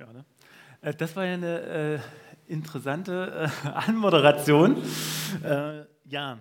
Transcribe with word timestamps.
Ja, 0.00 0.10
ne? 0.14 0.24
Äh, 0.80 0.94
das 0.94 1.14
war 1.14 1.26
ja 1.26 1.34
eine 1.34 1.60
äh, 1.60 1.98
interessante 2.46 3.50
äh, 3.64 3.68
Anmoderation. 3.86 4.82
Äh, 5.44 5.82
ja, 6.06 6.38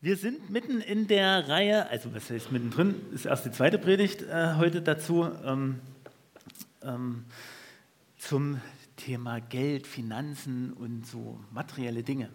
wir 0.00 0.16
sind 0.16 0.48
mitten 0.48 0.80
in 0.80 1.06
der 1.06 1.46
Reihe, 1.46 1.90
also 1.90 2.14
was 2.14 2.30
heißt 2.30 2.52
mittendrin, 2.52 2.94
ist 3.12 3.26
erst 3.26 3.44
die 3.44 3.50
zweite 3.50 3.78
Predigt 3.78 4.22
äh, 4.22 4.54
heute 4.56 4.80
dazu, 4.80 5.28
ähm, 5.44 5.80
ähm, 6.80 7.26
zum 8.16 8.62
Thema 8.96 9.40
Geld, 9.40 9.86
Finanzen 9.86 10.72
und 10.72 11.06
so 11.06 11.38
materielle 11.50 12.02
Dinge. 12.02 12.30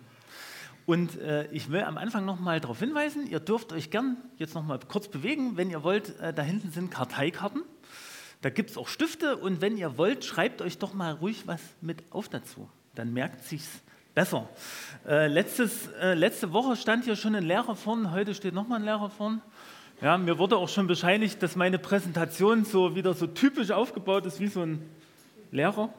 Und 0.86 1.20
äh, 1.22 1.48
ich 1.48 1.72
will 1.72 1.82
am 1.82 1.98
Anfang 1.98 2.24
noch 2.24 2.40
mal 2.40 2.60
darauf 2.60 2.78
hinweisen, 2.78 3.26
ihr 3.26 3.40
dürft 3.40 3.74
euch 3.74 3.90
gern 3.90 4.18
jetzt 4.38 4.54
noch 4.54 4.64
mal 4.64 4.78
kurz 4.78 5.08
bewegen, 5.08 5.58
wenn 5.58 5.72
ihr 5.72 5.82
wollt. 5.82 6.14
da 6.20 6.44
hinten 6.44 6.70
sind 6.70 6.92
Karteikarten. 6.92 7.64
Da 8.46 8.52
gibt 8.52 8.70
es 8.70 8.78
auch 8.78 8.88
Stifte 8.88 9.38
und 9.38 9.60
wenn 9.62 9.76
ihr 9.76 9.98
wollt, 9.98 10.24
schreibt 10.24 10.62
euch 10.62 10.78
doch 10.78 10.94
mal 10.94 11.14
ruhig 11.14 11.48
was 11.48 11.60
mit 11.82 12.04
auf 12.12 12.30
dazu. 12.30 12.70
Dann 12.94 13.12
merkt 13.12 13.44
sich's 13.44 13.68
besser. 14.14 14.48
Äh, 15.08 15.26
letztes, 15.26 15.88
äh, 16.00 16.14
letzte 16.14 16.54
Woche 16.54 16.76
stand 16.76 17.06
hier 17.06 17.16
schon 17.16 17.34
ein 17.34 17.44
Lehrer 17.44 17.76
vorn, 17.76 18.12
heute 18.12 18.36
steht 18.36 18.54
nochmal 18.54 18.82
ein 18.82 18.86
Lehrer 18.86 19.10
vorn. 19.10 19.42
Ja, 20.00 20.16
mir 20.20 20.38
wurde 20.38 20.58
auch 20.58 20.70
schon 20.70 20.86
bescheinigt, 20.86 21.42
dass 21.42 21.56
meine 21.56 21.80
Präsentation 21.80 22.66
so 22.66 22.96
wieder 22.96 23.16
so 23.16 23.26
typisch 23.26 23.72
aufgebaut 23.72 24.28
ist 24.28 24.40
wie 24.40 24.46
so 24.46 24.62
ein 24.62 24.92
Lehrer. 25.50 25.92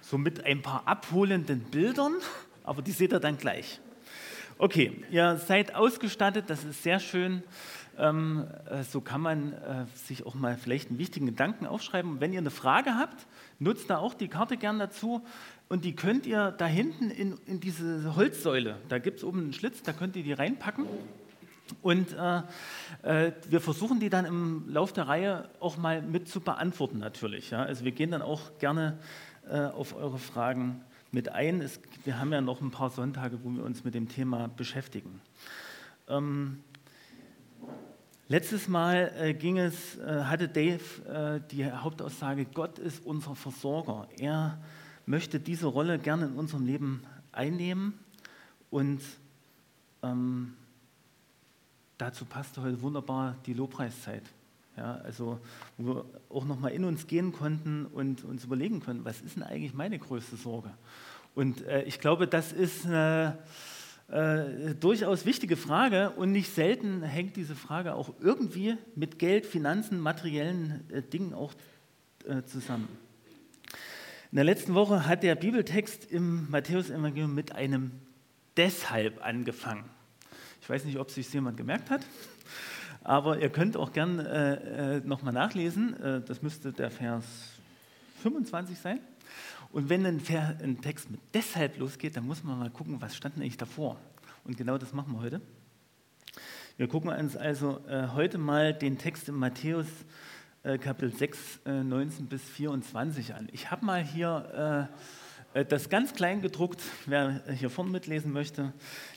So 0.00 0.18
mit 0.18 0.44
ein 0.44 0.60
paar 0.60 0.82
abholenden 0.88 1.60
Bildern, 1.60 2.14
aber 2.64 2.82
die 2.82 2.90
seht 2.90 3.12
ihr 3.12 3.20
dann 3.20 3.38
gleich. 3.38 3.78
Okay, 4.58 5.04
ihr 5.08 5.36
seid 5.36 5.72
ausgestattet, 5.76 6.46
das 6.48 6.64
ist 6.64 6.82
sehr 6.82 6.98
schön. 6.98 7.44
Ähm, 7.98 8.46
äh, 8.70 8.82
so 8.82 9.00
kann 9.00 9.20
man 9.20 9.52
äh, 9.52 9.86
sich 9.94 10.26
auch 10.26 10.34
mal 10.34 10.56
vielleicht 10.56 10.90
einen 10.90 10.98
wichtigen 10.98 11.26
Gedanken 11.26 11.66
aufschreiben. 11.66 12.20
wenn 12.20 12.32
ihr 12.32 12.40
eine 12.40 12.50
Frage 12.50 12.96
habt, 12.96 13.26
nutzt 13.58 13.90
da 13.90 13.98
auch 13.98 14.14
die 14.14 14.28
Karte 14.28 14.56
gern 14.56 14.78
dazu. 14.78 15.24
Und 15.68 15.84
die 15.84 15.96
könnt 15.96 16.26
ihr 16.26 16.52
da 16.52 16.66
hinten 16.66 17.10
in, 17.10 17.38
in 17.46 17.60
diese 17.60 18.14
Holzsäule, 18.16 18.76
da 18.88 18.98
gibt 18.98 19.18
es 19.18 19.24
oben 19.24 19.40
einen 19.40 19.52
Schlitz, 19.52 19.82
da 19.82 19.92
könnt 19.92 20.14
ihr 20.16 20.22
die 20.22 20.32
reinpacken. 20.32 20.86
Und 21.80 22.12
äh, 22.12 22.42
äh, 23.02 23.32
wir 23.48 23.60
versuchen 23.60 23.98
die 23.98 24.10
dann 24.10 24.26
im 24.26 24.68
Lauf 24.68 24.92
der 24.92 25.08
Reihe 25.08 25.48
auch 25.60 25.76
mal 25.76 26.02
mit 26.02 26.28
zu 26.28 26.40
beantworten 26.40 26.98
natürlich. 26.98 27.50
Ja? 27.50 27.62
Also 27.62 27.84
wir 27.84 27.92
gehen 27.92 28.10
dann 28.10 28.22
auch 28.22 28.58
gerne 28.58 28.98
äh, 29.48 29.60
auf 29.60 29.96
eure 29.96 30.18
Fragen 30.18 30.82
mit 31.10 31.30
ein. 31.30 31.62
Es, 31.62 31.80
wir 32.04 32.18
haben 32.18 32.32
ja 32.32 32.40
noch 32.40 32.60
ein 32.60 32.70
paar 32.70 32.90
Sonntage, 32.90 33.38
wo 33.42 33.50
wir 33.50 33.64
uns 33.64 33.84
mit 33.84 33.94
dem 33.94 34.08
Thema 34.08 34.48
beschäftigen. 34.48 35.20
Ähm, 36.08 36.62
Letztes 38.26 38.68
Mal 38.68 39.12
äh, 39.18 39.34
ging 39.34 39.58
es, 39.58 39.98
äh, 39.98 40.22
hatte 40.24 40.48
Dave 40.48 40.80
äh, 41.06 41.46
die 41.50 41.70
Hauptaussage, 41.70 42.46
Gott 42.46 42.78
ist 42.78 43.04
unser 43.04 43.34
Versorger. 43.34 44.08
Er 44.18 44.58
möchte 45.04 45.38
diese 45.38 45.66
Rolle 45.66 45.98
gerne 45.98 46.24
in 46.26 46.32
unserem 46.32 46.64
Leben 46.64 47.02
einnehmen 47.32 47.98
und 48.70 49.02
ähm, 50.02 50.54
dazu 51.98 52.24
passte 52.24 52.62
heute 52.62 52.80
wunderbar 52.80 53.36
die 53.44 53.52
Lobpreiszeit. 53.52 54.24
Ja, 54.78 54.94
also 55.04 55.38
wo 55.76 55.94
wir 55.94 56.04
auch 56.30 56.46
nochmal 56.46 56.72
in 56.72 56.84
uns 56.84 57.06
gehen 57.06 57.30
konnten 57.30 57.84
und 57.84 58.24
uns 58.24 58.44
überlegen 58.44 58.80
konnten, 58.80 59.04
was 59.04 59.20
ist 59.20 59.36
denn 59.36 59.42
eigentlich 59.42 59.74
meine 59.74 59.98
größte 59.98 60.36
Sorge? 60.36 60.70
Und 61.34 61.60
äh, 61.66 61.82
ich 61.82 62.00
glaube, 62.00 62.26
das 62.26 62.52
ist 62.54 62.86
eine 62.86 63.38
äh, 64.08 64.74
durchaus 64.74 65.24
wichtige 65.24 65.56
Frage 65.56 66.10
und 66.10 66.30
nicht 66.30 66.54
selten 66.54 67.02
hängt 67.02 67.36
diese 67.36 67.54
Frage 67.54 67.94
auch 67.94 68.12
irgendwie 68.20 68.76
mit 68.94 69.18
Geld, 69.18 69.46
Finanzen, 69.46 69.98
materiellen 69.98 70.84
äh, 70.90 71.02
Dingen 71.02 71.32
auch 71.32 71.54
äh, 72.26 72.42
zusammen. 72.42 72.88
In 74.30 74.36
der 74.36 74.44
letzten 74.44 74.74
Woche 74.74 75.06
hat 75.06 75.22
der 75.22 75.36
Bibeltext 75.36 76.10
im 76.10 76.50
Matthäus-Evangelium 76.50 77.34
mit 77.34 77.52
einem 77.52 77.92
Deshalb 78.56 79.24
angefangen. 79.24 79.84
Ich 80.60 80.68
weiß 80.68 80.84
nicht, 80.84 80.98
ob 80.98 81.10
sich 81.10 81.32
jemand 81.32 81.56
gemerkt 81.56 81.90
hat, 81.90 82.02
aber 83.02 83.38
ihr 83.40 83.48
könnt 83.48 83.76
auch 83.76 83.92
gern 83.92 84.18
äh, 84.18 84.96
äh 84.96 85.00
nochmal 85.04 85.32
nachlesen. 85.32 86.00
Äh, 86.00 86.20
das 86.20 86.42
müsste 86.42 86.72
der 86.72 86.90
Vers 86.90 87.24
25 88.22 88.78
sein. 88.78 89.00
Und 89.74 89.88
wenn 89.88 90.06
ein, 90.06 90.22
ein 90.62 90.80
Text 90.82 91.10
mit 91.10 91.18
deshalb 91.34 91.78
losgeht, 91.78 92.16
dann 92.16 92.24
muss 92.24 92.44
man 92.44 92.56
mal 92.56 92.70
gucken, 92.70 93.00
was 93.00 93.16
stand 93.16 93.34
eigentlich 93.38 93.56
davor. 93.56 93.98
Und 94.44 94.56
genau 94.56 94.78
das 94.78 94.92
machen 94.92 95.12
wir 95.14 95.20
heute. 95.20 95.40
Wir 96.76 96.86
gucken 96.86 97.10
uns 97.10 97.36
also 97.36 97.84
äh, 97.88 98.06
heute 98.14 98.38
mal 98.38 98.72
den 98.72 98.98
Text 98.98 99.28
in 99.28 99.34
Matthäus 99.34 99.88
äh, 100.62 100.78
Kapitel 100.78 101.12
6, 101.12 101.62
äh, 101.66 101.82
19 101.82 102.26
bis 102.26 102.42
24 102.42 103.34
an. 103.34 103.48
Ich 103.50 103.72
habe 103.72 103.84
mal 103.84 104.00
hier 104.00 104.88
äh, 105.52 105.58
äh, 105.58 105.64
das 105.64 105.88
ganz 105.88 106.14
klein 106.14 106.40
gedruckt. 106.40 106.80
Wer 107.06 107.42
hier 107.52 107.68
vorne 107.68 107.90
mitlesen 107.90 108.30
möchte, 108.30 108.72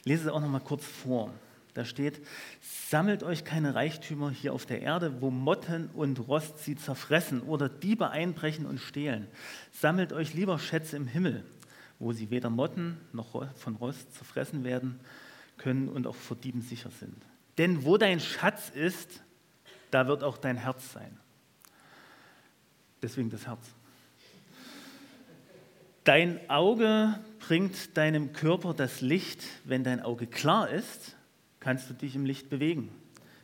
lese 0.05 0.23
es 0.23 0.33
auch 0.33 0.41
noch 0.41 0.49
mal 0.49 0.59
kurz 0.59 0.83
vor. 0.83 1.31
Da 1.77 1.85
steht, 1.85 2.25
sammelt 2.59 3.21
euch 3.21 3.43
keine 3.43 3.75
Reichtümer 3.75 4.31
hier 4.31 4.51
auf 4.51 4.65
der 4.65 4.81
Erde, 4.81 5.21
wo 5.21 5.29
Motten 5.29 5.91
und 5.91 6.27
Rost 6.27 6.63
sie 6.63 6.75
zerfressen 6.75 7.43
oder 7.43 7.69
Diebe 7.69 8.09
einbrechen 8.09 8.65
und 8.65 8.79
stehlen. 8.79 9.27
Sammelt 9.71 10.11
euch 10.11 10.33
lieber 10.33 10.57
Schätze 10.57 10.97
im 10.97 11.05
Himmel, 11.05 11.45
wo 11.99 12.13
sie 12.13 12.31
weder 12.31 12.49
Motten 12.49 12.97
noch 13.13 13.45
von 13.55 13.75
Rost 13.75 14.11
zerfressen 14.15 14.63
werden 14.63 14.99
können 15.57 15.87
und 15.87 16.07
auch 16.07 16.15
vor 16.15 16.35
Dieben 16.35 16.63
sicher 16.63 16.89
sind. 16.89 17.15
Denn 17.59 17.85
wo 17.85 17.97
dein 17.97 18.19
Schatz 18.21 18.69
ist, 18.69 19.21
da 19.91 20.07
wird 20.07 20.23
auch 20.23 20.39
dein 20.39 20.57
Herz 20.57 20.93
sein. 20.93 21.19
Deswegen 23.03 23.29
das 23.29 23.45
Herz. 23.45 23.67
Dein 26.05 26.39
Auge 26.49 27.19
bringt 27.37 27.95
deinem 27.97 28.33
Körper 28.33 28.73
das 28.73 29.01
Licht, 29.01 29.43
wenn 29.63 29.83
dein 29.83 30.01
Auge 30.01 30.25
klar 30.25 30.71
ist 30.71 31.16
kannst 31.67 31.89
du 31.89 31.93
dich 31.93 32.15
im 32.15 32.23
Licht 32.23 32.49
bewegen. 32.49 32.89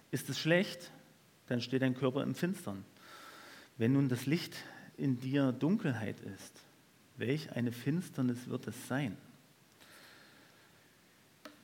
Ist 0.10 0.30
es 0.30 0.40
schlecht, 0.40 0.92
dann 1.48 1.60
steht 1.60 1.82
dein 1.82 1.94
Körper 1.94 2.24
im 2.24 2.36
Finstern. 2.36 2.86
Wenn 3.78 3.92
nun 3.92 4.08
das 4.08 4.26
Licht 4.28 4.56
in 4.96 5.20
dir 5.20 5.52
Dunkelheit 5.52 6.22
ist, 6.22 6.62
welch 7.18 7.52
eine 7.52 7.74
Finsternis 7.74 8.48
wird 8.48 8.66
es 8.68 8.88
sein? 8.88 9.18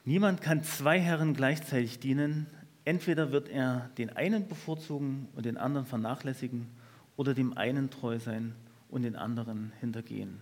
Niemand 0.04 0.42
kann 0.42 0.62
zwei 0.66 1.00
Herren 1.00 1.34
gleichzeitig 1.34 2.00
dienen. 2.00 2.46
Entweder 2.84 3.32
wird 3.32 3.48
er 3.48 3.90
den 3.98 4.10
einen 4.10 4.46
bevorzugen 4.46 5.30
und 5.38 5.46
den 5.46 5.56
anderen 5.56 5.86
vernachlässigen 5.86 6.68
oder 7.16 7.34
dem 7.34 7.58
einen 7.58 7.90
treu 7.90 8.20
sein 8.20 8.54
und 8.90 9.04
den 9.04 9.16
anderen 9.16 9.72
hintergehen. 9.80 10.42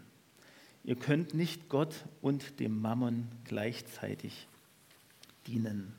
Ihr 0.84 0.96
könnt 0.96 1.36
nicht 1.36 1.70
Gott 1.70 2.06
und 2.22 2.60
dem 2.60 2.82
Mammon 2.82 3.28
gleichzeitig 3.44 4.48
dienen. 5.46 5.94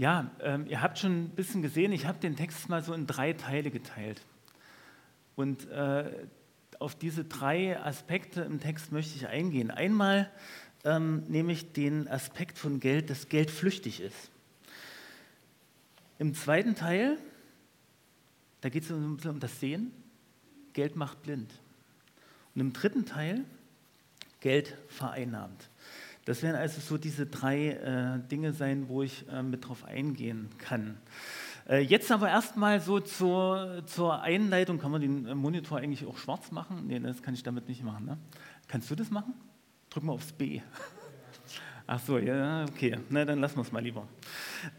Ja, 0.00 0.30
ähm, 0.40 0.64
ihr 0.66 0.80
habt 0.80 0.98
schon 0.98 1.24
ein 1.24 1.28
bisschen 1.28 1.60
gesehen, 1.60 1.92
ich 1.92 2.06
habe 2.06 2.18
den 2.18 2.34
Text 2.34 2.70
mal 2.70 2.82
so 2.82 2.94
in 2.94 3.06
drei 3.06 3.34
Teile 3.34 3.70
geteilt. 3.70 4.22
Und 5.36 5.68
äh, 5.68 6.10
auf 6.78 6.94
diese 6.94 7.26
drei 7.26 7.78
Aspekte 7.78 8.40
im 8.40 8.60
Text 8.60 8.92
möchte 8.92 9.14
ich 9.16 9.28
eingehen. 9.28 9.70
Einmal 9.70 10.30
ähm, 10.84 11.24
nämlich 11.28 11.74
den 11.74 12.08
Aspekt 12.08 12.56
von 12.56 12.80
Geld, 12.80 13.10
dass 13.10 13.28
Geld 13.28 13.50
flüchtig 13.50 14.00
ist. 14.00 14.30
Im 16.18 16.32
zweiten 16.32 16.74
Teil, 16.74 17.18
da 18.62 18.70
geht 18.70 18.84
es 18.84 18.90
um, 18.90 19.18
um 19.22 19.38
das 19.38 19.60
Sehen, 19.60 19.92
Geld 20.72 20.96
macht 20.96 21.22
blind. 21.24 21.52
Und 22.54 22.62
im 22.62 22.72
dritten 22.72 23.04
Teil, 23.04 23.44
Geld 24.40 24.78
vereinnahmt. 24.88 25.69
Das 26.24 26.42
werden 26.42 26.56
also 26.56 26.80
so 26.80 26.98
diese 26.98 27.26
drei 27.26 27.70
äh, 27.70 28.28
Dinge 28.28 28.52
sein, 28.52 28.88
wo 28.88 29.02
ich 29.02 29.26
äh, 29.28 29.42
mit 29.42 29.66
drauf 29.66 29.84
eingehen 29.84 30.48
kann. 30.58 30.98
Äh, 31.68 31.80
jetzt 31.80 32.10
aber 32.12 32.28
erstmal 32.28 32.80
so 32.80 33.00
zur, 33.00 33.82
zur 33.86 34.20
Einleitung. 34.22 34.78
Kann 34.78 34.90
man 34.90 35.00
den 35.00 35.26
äh, 35.26 35.34
Monitor 35.34 35.78
eigentlich 35.78 36.04
auch 36.06 36.18
schwarz 36.18 36.50
machen? 36.50 36.86
Nee, 36.86 37.00
das 37.00 37.22
kann 37.22 37.34
ich 37.34 37.42
damit 37.42 37.68
nicht 37.68 37.82
machen. 37.82 38.06
Ne? 38.06 38.18
Kannst 38.68 38.90
du 38.90 38.94
das 38.94 39.10
machen? 39.10 39.34
Drück 39.88 40.04
mal 40.04 40.12
aufs 40.12 40.32
B. 40.32 40.60
Ach 41.86 42.00
so, 42.00 42.18
ja, 42.18 42.64
okay. 42.64 42.98
Na, 43.08 43.24
dann 43.24 43.40
lassen 43.40 43.56
wir 43.56 43.62
es 43.62 43.72
mal 43.72 43.82
lieber. 43.82 44.06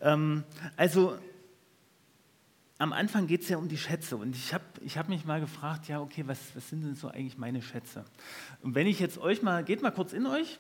Ähm, 0.02 0.44
also, 0.78 1.18
am 2.78 2.94
Anfang 2.94 3.28
geht 3.28 3.42
es 3.42 3.50
ja 3.50 3.58
um 3.58 3.68
die 3.68 3.78
Schätze 3.78 4.18
und 4.18 4.36
ich 4.36 4.54
habe 4.54 4.64
ich 4.82 4.98
hab 4.98 5.08
mich 5.08 5.26
mal 5.26 5.40
gefragt, 5.40 5.88
ja, 5.88 6.02
okay, 6.02 6.24
was, 6.26 6.40
was 6.56 6.70
sind 6.70 6.84
denn 6.84 6.96
so 6.96 7.10
eigentlich 7.10 7.38
meine 7.38 7.62
Schätze? 7.62 8.06
Und 8.64 8.76
wenn 8.76 8.88
ich 8.88 9.00
jetzt 9.00 9.18
euch 9.18 9.42
mal, 9.42 9.64
geht 9.64 9.82
mal 9.82 9.92
kurz 9.92 10.14
in 10.14 10.26
euch, 10.26 10.60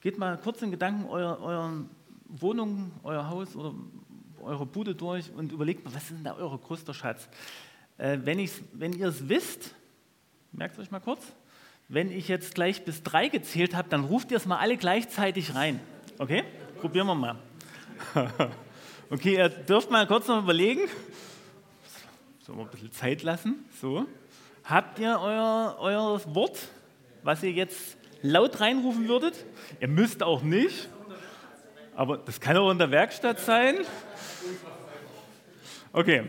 Geht 0.00 0.16
mal 0.16 0.38
kurz 0.38 0.62
in 0.62 0.70
Gedanken 0.70 1.08
euer, 1.08 1.40
eure 1.40 1.84
Wohnung, 2.28 2.92
euer 3.02 3.28
Haus 3.28 3.56
oder 3.56 3.74
eure 4.40 4.64
Bude 4.64 4.94
durch 4.94 5.32
und 5.32 5.50
überlegt 5.50 5.84
mal, 5.84 5.92
was 5.92 6.04
ist 6.04 6.12
denn 6.12 6.24
da 6.24 6.36
euer 6.36 6.56
größter 6.56 6.94
Schatz? 6.94 7.28
Äh, 7.96 8.18
wenn, 8.22 8.48
wenn 8.74 8.92
ihr 8.92 9.08
es 9.08 9.28
wisst, 9.28 9.74
merkt 10.52 10.76
es 10.76 10.84
euch 10.84 10.90
mal 10.92 11.00
kurz, 11.00 11.20
wenn 11.88 12.12
ich 12.12 12.28
jetzt 12.28 12.54
gleich 12.54 12.84
bis 12.84 13.02
drei 13.02 13.28
gezählt 13.28 13.74
habe, 13.74 13.88
dann 13.88 14.04
ruft 14.04 14.30
ihr 14.30 14.36
es 14.36 14.46
mal 14.46 14.58
alle 14.58 14.76
gleichzeitig 14.76 15.56
rein. 15.56 15.80
Okay? 16.18 16.44
Probieren 16.80 17.08
wir 17.08 17.14
mal. 17.16 17.36
okay, 19.10 19.36
ihr 19.36 19.48
dürft 19.48 19.90
mal 19.90 20.06
kurz 20.06 20.28
noch 20.28 20.44
überlegen. 20.44 20.82
Sollen 22.40 22.58
wir 22.58 22.66
ein 22.66 22.70
bisschen 22.70 22.92
Zeit 22.92 23.22
lassen? 23.24 23.64
So. 23.80 24.06
Habt 24.62 25.00
ihr 25.00 25.18
euer, 25.20 25.76
euer 25.80 26.34
Wort, 26.34 26.68
was 27.24 27.42
ihr 27.42 27.50
jetzt 27.50 27.97
laut 28.22 28.60
reinrufen 28.60 29.08
würdet? 29.08 29.44
Ihr 29.80 29.88
müsst 29.88 30.22
auch 30.22 30.42
nicht, 30.42 30.88
aber 31.94 32.18
das 32.18 32.40
kann 32.40 32.56
auch 32.56 32.70
in 32.70 32.78
der 32.78 32.90
Werkstatt 32.90 33.40
sein. 33.40 33.76
Okay, 35.92 36.24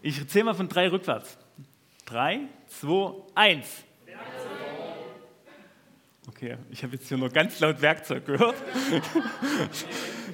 ich 0.00 0.26
zähle 0.28 0.46
mal 0.46 0.54
von 0.54 0.68
drei 0.68 0.90
rückwärts. 0.90 1.38
Drei, 2.04 2.40
zwei, 2.68 3.14
eins. 3.34 3.68
Okay, 6.28 6.56
ich 6.70 6.82
habe 6.82 6.94
jetzt 6.94 7.08
hier 7.08 7.18
nur 7.18 7.30
ganz 7.30 7.58
laut 7.60 7.80
Werkzeug 7.82 8.26
gehört. 8.26 8.54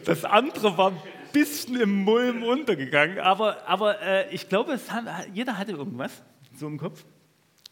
Das 0.05 0.25
andere 0.25 0.77
war 0.77 0.91
ein 0.91 1.03
bisschen 1.33 1.81
im 1.81 2.05
Mulm 2.05 2.43
untergegangen, 2.43 3.19
aber, 3.19 3.67
aber 3.67 4.01
äh, 4.01 4.35
ich 4.35 4.49
glaube, 4.49 4.79
hat, 4.89 5.05
jeder 5.33 5.59
hatte 5.59 5.73
irgendwas 5.73 6.23
so 6.57 6.67
im 6.67 6.79
Kopf. 6.79 7.05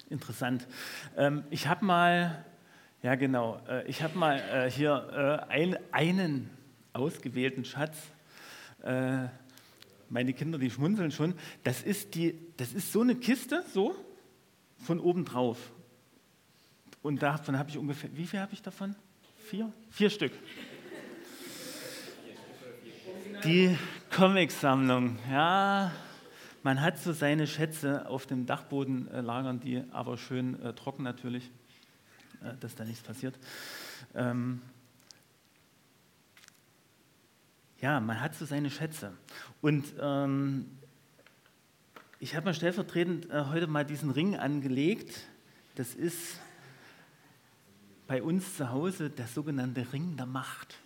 Interessant. 0.09 0.67
Ähm, 1.17 1.45
ich 1.51 1.67
habe 1.67 1.85
mal, 1.85 2.45
ja 3.07 3.15
genau, 3.15 3.61
äh, 3.69 3.87
ich 3.87 4.03
habe 4.03 4.19
mal 4.19 4.37
äh, 4.37 4.69
hier 4.69 5.47
äh, 5.49 5.53
ein, 5.53 5.79
einen 5.93 6.51
ausgewählten 6.93 7.65
Schatz. 7.65 7.97
Meine 10.09 10.33
Kinder, 10.33 10.59
die 10.59 10.71
schmunzeln 10.71 11.11
schon. 11.11 11.35
Das 11.65 11.83
ist, 11.83 12.15
die, 12.15 12.39
das 12.57 12.73
ist 12.73 12.93
so 12.93 13.01
eine 13.01 13.17
Kiste, 13.17 13.65
so, 13.73 13.97
von 14.79 15.01
oben 15.01 15.25
drauf. 15.25 15.73
Und 17.03 17.23
davon 17.23 17.59
habe 17.59 17.71
ich 17.71 17.79
ungefähr, 17.79 18.11
wie 18.15 18.27
viel 18.27 18.39
habe 18.39 18.55
ich 18.55 18.63
davon? 18.63 18.95
Vier? 19.39 19.73
Vier 19.91 20.11
Stück. 20.11 20.33
Die 23.45 23.77
Comicsammlung, 24.11 25.19
ja, 25.31 25.91
man 26.63 26.81
hat 26.81 26.99
so 26.99 27.13
seine 27.13 27.49
Schätze 27.49 28.09
auf 28.09 28.27
dem 28.27 28.47
Dachboden 28.47 29.09
lagern, 29.11 29.59
die 29.59 29.83
aber 29.91 30.17
schön 30.17 30.57
trocken 30.77 31.03
natürlich, 31.03 31.51
dass 32.61 32.75
da 32.75 32.85
nichts 32.85 33.03
passiert. 33.03 33.39
Ähm, 34.15 34.63
ja, 37.81 38.01
man 38.01 38.21
hat 38.21 38.35
so 38.35 38.45
seine 38.45 38.71
Schätze. 38.71 39.13
Und 39.61 39.85
ähm, 40.01 40.67
ich 42.19 42.35
habe 42.35 42.47
mal 42.47 42.55
stellvertretend 42.55 43.31
äh, 43.31 43.45
heute 43.51 43.67
mal 43.67 43.85
diesen 43.85 44.11
Ring 44.11 44.37
angelegt. 44.37 45.27
Das 45.75 45.95
ist 45.95 46.41
bei 48.07 48.23
uns 48.23 48.57
zu 48.57 48.71
Hause 48.71 49.11
der 49.11 49.27
sogenannte 49.27 49.93
Ring 49.93 50.17
der 50.17 50.27
Macht. 50.27 50.79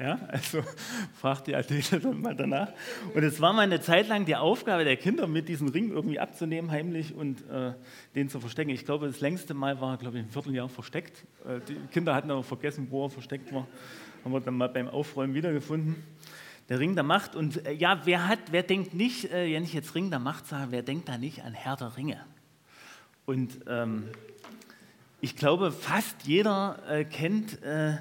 Ja, 0.00 0.18
also 0.28 0.62
fragt 1.20 1.46
die 1.46 1.54
Adele 1.54 2.00
dann 2.00 2.22
mal 2.22 2.34
danach. 2.34 2.68
Und 3.12 3.22
es 3.22 3.38
war 3.38 3.52
mal 3.52 3.62
eine 3.62 3.82
Zeit 3.82 4.08
lang 4.08 4.24
die 4.24 4.34
Aufgabe 4.34 4.84
der 4.84 4.96
Kinder, 4.96 5.26
mit 5.26 5.48
diesem 5.48 5.68
Ring 5.68 5.90
irgendwie 5.90 6.18
abzunehmen, 6.18 6.70
heimlich 6.70 7.14
und 7.14 7.42
äh, 7.50 7.74
den 8.14 8.30
zu 8.30 8.40
verstecken. 8.40 8.70
Ich 8.70 8.86
glaube, 8.86 9.08
das 9.08 9.20
längste 9.20 9.52
Mal 9.52 9.78
war, 9.82 9.98
glaube 9.98 10.18
ich, 10.18 10.24
ein 10.24 10.30
Vierteljahr 10.30 10.70
versteckt. 10.70 11.26
Äh, 11.44 11.60
die 11.68 11.76
Kinder 11.92 12.14
hatten 12.14 12.30
aber 12.30 12.42
vergessen, 12.42 12.86
wo 12.88 13.04
er 13.04 13.10
versteckt 13.10 13.52
war. 13.52 13.66
Haben 14.24 14.32
wir 14.32 14.40
dann 14.40 14.56
mal 14.56 14.70
beim 14.70 14.88
Aufräumen 14.88 15.34
wiedergefunden. 15.34 15.96
Der 16.70 16.78
Ring 16.78 16.94
der 16.94 17.04
Macht. 17.04 17.36
Und 17.36 17.66
äh, 17.66 17.72
ja, 17.72 18.00
wer, 18.04 18.26
hat, 18.26 18.38
wer 18.52 18.62
denkt 18.62 18.94
nicht, 18.94 19.30
äh, 19.30 19.52
wenn 19.52 19.64
ich 19.64 19.74
jetzt 19.74 19.94
Ring 19.94 20.08
der 20.08 20.18
Macht 20.18 20.46
sage, 20.46 20.68
wer 20.70 20.82
denkt 20.82 21.10
da 21.10 21.18
nicht 21.18 21.44
an 21.44 21.52
Herr 21.52 21.76
der 21.76 21.98
Ringe? 21.98 22.24
Und 23.26 23.60
ähm, 23.68 24.04
ich 25.20 25.36
glaube, 25.36 25.72
fast 25.72 26.22
jeder 26.24 26.78
äh, 26.88 27.04
kennt 27.04 27.62
äh, 27.62 27.98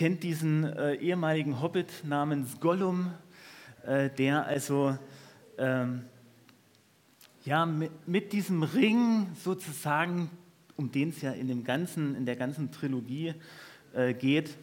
kennt 0.00 0.22
diesen 0.22 0.64
äh, 0.64 0.94
ehemaligen 0.94 1.60
Hobbit 1.60 2.04
namens 2.04 2.58
Gollum, 2.58 3.12
äh, 3.84 4.08
der 4.08 4.46
also 4.46 4.96
ähm, 5.58 6.06
ja, 7.44 7.66
mit, 7.66 8.08
mit, 8.08 8.32
diesem 8.32 8.62
Ring 8.62 9.26
sozusagen, 9.44 10.30
um 10.76 10.90
den 10.90 11.10
es 11.10 11.20
ja 11.20 11.32
in, 11.32 11.48
dem 11.48 11.64
ganzen, 11.64 12.14
in 12.14 12.24
der 12.24 12.36
ganzen 12.36 12.72
Trilogie 12.72 13.34
äh, 13.92 14.14
geht, 14.14 14.56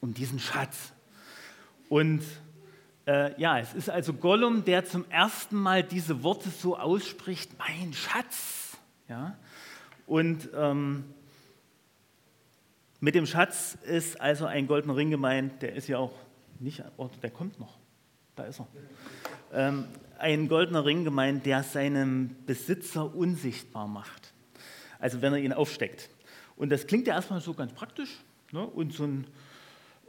um 0.00 0.14
diesen 0.14 0.38
Schatz. 0.38 0.94
Und 1.90 2.22
äh, 3.06 3.38
ja, 3.38 3.58
es 3.58 3.74
ist 3.74 3.90
also 3.90 4.14
Gollum, 4.14 4.64
der 4.64 4.86
zum 4.86 5.04
ersten 5.10 5.56
Mal 5.56 5.82
diese 5.82 6.22
Worte 6.22 6.48
so 6.48 6.78
ausspricht, 6.78 7.50
mein 7.58 7.92
Schatz. 7.92 8.78
Ja? 9.10 9.36
Und 10.06 10.48
ähm, 10.56 11.04
mit 13.00 13.14
dem 13.14 13.26
Schatz 13.26 13.78
ist 13.86 14.20
also 14.20 14.46
ein 14.46 14.66
goldener 14.66 14.96
Ring 14.96 15.10
gemeint, 15.10 15.62
der 15.62 15.74
ist 15.74 15.88
ja 15.88 15.98
auch 15.98 16.12
nicht, 16.58 16.82
oh, 16.96 17.08
der 17.22 17.30
kommt 17.30 17.60
noch, 17.60 17.78
da 18.34 18.44
ist 18.44 18.60
er. 18.60 18.66
Ähm, 19.52 19.84
ein 20.18 20.48
goldener 20.48 20.84
Ring 20.84 21.04
gemeint, 21.04 21.46
der 21.46 21.62
seinem 21.62 22.34
Besitzer 22.44 23.14
unsichtbar 23.14 23.86
macht. 23.86 24.32
Also 24.98 25.22
wenn 25.22 25.32
er 25.32 25.38
ihn 25.38 25.52
aufsteckt. 25.52 26.10
Und 26.56 26.70
das 26.70 26.88
klingt 26.88 27.06
ja 27.06 27.14
erstmal 27.14 27.40
so 27.40 27.54
ganz 27.54 27.72
praktisch. 27.72 28.18
Ne? 28.50 28.66
Und 28.66 28.92
so 28.92 29.04
ein, 29.04 29.26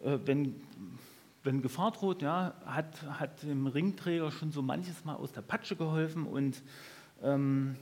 äh, 0.03 0.17
wenn, 0.25 0.55
wenn 1.43 1.61
Gefahr 1.61 1.91
droht, 1.91 2.23
ja, 2.23 2.55
hat, 2.65 3.03
hat 3.19 3.43
dem 3.43 3.67
Ringträger 3.67 4.31
schon 4.31 4.51
so 4.51 4.63
manches 4.63 5.05
Mal 5.05 5.15
aus 5.15 5.31
der 5.31 5.41
Patsche 5.41 5.75
geholfen. 5.75 6.25
Und 6.25 6.63
ähm, 7.21 7.75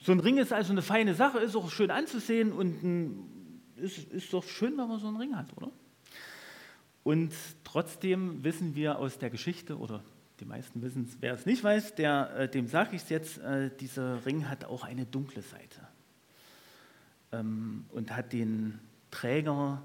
so 0.00 0.12
ein 0.12 0.20
Ring 0.20 0.38
ist 0.38 0.52
also 0.52 0.72
eine 0.72 0.82
feine 0.82 1.14
Sache, 1.14 1.40
ist 1.40 1.56
auch 1.56 1.70
schön 1.70 1.90
anzusehen 1.90 2.52
und 2.52 2.84
ein 2.84 3.33
ist, 3.76 4.12
ist 4.12 4.32
doch 4.32 4.44
schön, 4.44 4.76
wenn 4.78 4.88
man 4.88 5.00
so 5.00 5.08
einen 5.08 5.16
Ring 5.16 5.36
hat, 5.36 5.56
oder? 5.56 5.70
Und 7.02 7.32
trotzdem 7.64 8.42
wissen 8.44 8.74
wir 8.74 8.98
aus 8.98 9.18
der 9.18 9.30
Geschichte, 9.30 9.78
oder 9.78 10.02
die 10.40 10.46
meisten 10.46 10.82
wissen 10.82 11.04
es, 11.08 11.18
wer 11.20 11.34
es 11.34 11.46
nicht 11.46 11.62
weiß, 11.62 11.94
der, 11.94 12.34
äh, 12.36 12.48
dem 12.48 12.66
sage 12.66 12.96
ich 12.96 13.02
es 13.02 13.08
jetzt, 13.10 13.38
äh, 13.38 13.70
dieser 13.78 14.24
Ring 14.24 14.48
hat 14.48 14.64
auch 14.64 14.84
eine 14.84 15.04
dunkle 15.04 15.42
Seite 15.42 15.80
ähm, 17.32 17.84
und 17.90 18.14
hat 18.14 18.32
den 18.32 18.80
Träger 19.10 19.82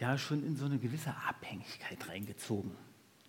ja 0.00 0.18
schon 0.18 0.44
in 0.44 0.56
so 0.56 0.64
eine 0.64 0.78
gewisse 0.78 1.14
Abhängigkeit 1.28 2.08
reingezogen. 2.08 2.72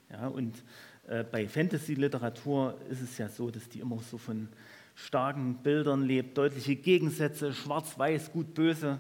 Ja, 0.10 0.28
und 0.28 0.64
äh, 1.08 1.24
bei 1.24 1.48
Fantasy-Literatur 1.48 2.80
ist 2.90 3.02
es 3.02 3.18
ja 3.18 3.30
so, 3.30 3.52
dass 3.52 3.68
die 3.70 3.80
immer 3.80 4.00
so 4.00 4.18
von 4.18 4.48
starken 4.96 5.58
Bildern 5.58 6.04
lebt, 6.04 6.38
deutliche 6.38 6.76
Gegensätze, 6.76 7.54
schwarz-weiß, 7.54 8.32
gut-böse. 8.32 9.00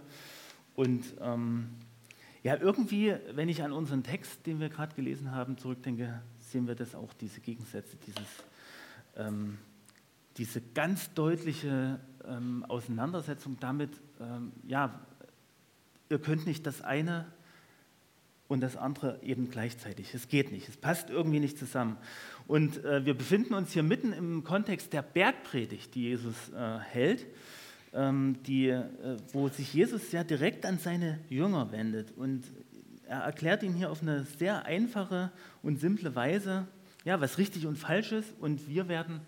Und 0.77 1.15
ähm, 1.21 1.69
ja, 2.43 2.55
irgendwie, 2.55 3.15
wenn 3.31 3.49
ich 3.49 3.63
an 3.63 3.71
unseren 3.71 4.03
Text, 4.03 4.45
den 4.45 4.59
wir 4.59 4.69
gerade 4.69 4.93
gelesen 4.95 5.31
haben, 5.31 5.57
zurückdenke, 5.57 6.21
sehen 6.39 6.67
wir 6.67 6.75
das 6.75 6.93
auch, 6.93 7.13
diese 7.13 7.41
Gegensätze, 7.41 7.97
dieses, 8.05 8.27
ähm, 9.15 9.57
diese 10.37 10.61
ganz 10.75 11.11
deutliche 11.15 11.99
ähm, 12.27 12.63
Auseinandersetzung 12.67 13.57
damit, 13.59 13.89
ähm, 14.21 14.51
ja, 14.67 14.99
ihr 16.11 16.19
könnt 16.19 16.45
nicht 16.45 16.67
das 16.67 16.83
eine 16.83 17.25
und 18.47 18.61
das 18.61 18.77
andere 18.77 19.19
eben 19.23 19.49
gleichzeitig. 19.49 20.13
Es 20.13 20.27
geht 20.27 20.51
nicht, 20.51 20.69
es 20.69 20.77
passt 20.77 21.09
irgendwie 21.09 21.39
nicht 21.39 21.57
zusammen. 21.57 21.97
Und 22.45 22.85
äh, 22.85 23.03
wir 23.03 23.15
befinden 23.15 23.55
uns 23.55 23.71
hier 23.71 23.81
mitten 23.81 24.13
im 24.13 24.43
Kontext 24.43 24.93
der 24.93 25.01
Bergpredigt, 25.01 25.95
die 25.95 26.03
Jesus 26.03 26.35
äh, 26.55 26.77
hält. 26.77 27.25
Ähm, 27.97 28.37
die, 28.45 28.67
äh, 28.67 29.17
wo 29.33 29.47
sich 29.49 29.73
Jesus 29.73 30.11
ja 30.11 30.23
direkt 30.23 30.67
an 30.67 30.77
seine 30.77 31.17
Jünger 31.29 31.71
wendet. 31.71 32.11
Und 32.15 32.43
er 33.07 33.21
erklärt 33.21 33.63
ihnen 33.63 33.73
hier 33.73 33.89
auf 33.89 34.03
eine 34.03 34.23
sehr 34.23 34.65
einfache 34.65 35.31
und 35.63 35.79
simple 35.79 36.13
Weise, 36.13 36.67
ja, 37.05 37.19
was 37.19 37.39
richtig 37.39 37.65
und 37.65 37.75
falsch 37.75 38.11
ist. 38.11 38.35
Und 38.39 38.69
wir 38.69 38.87
werden 38.87 39.21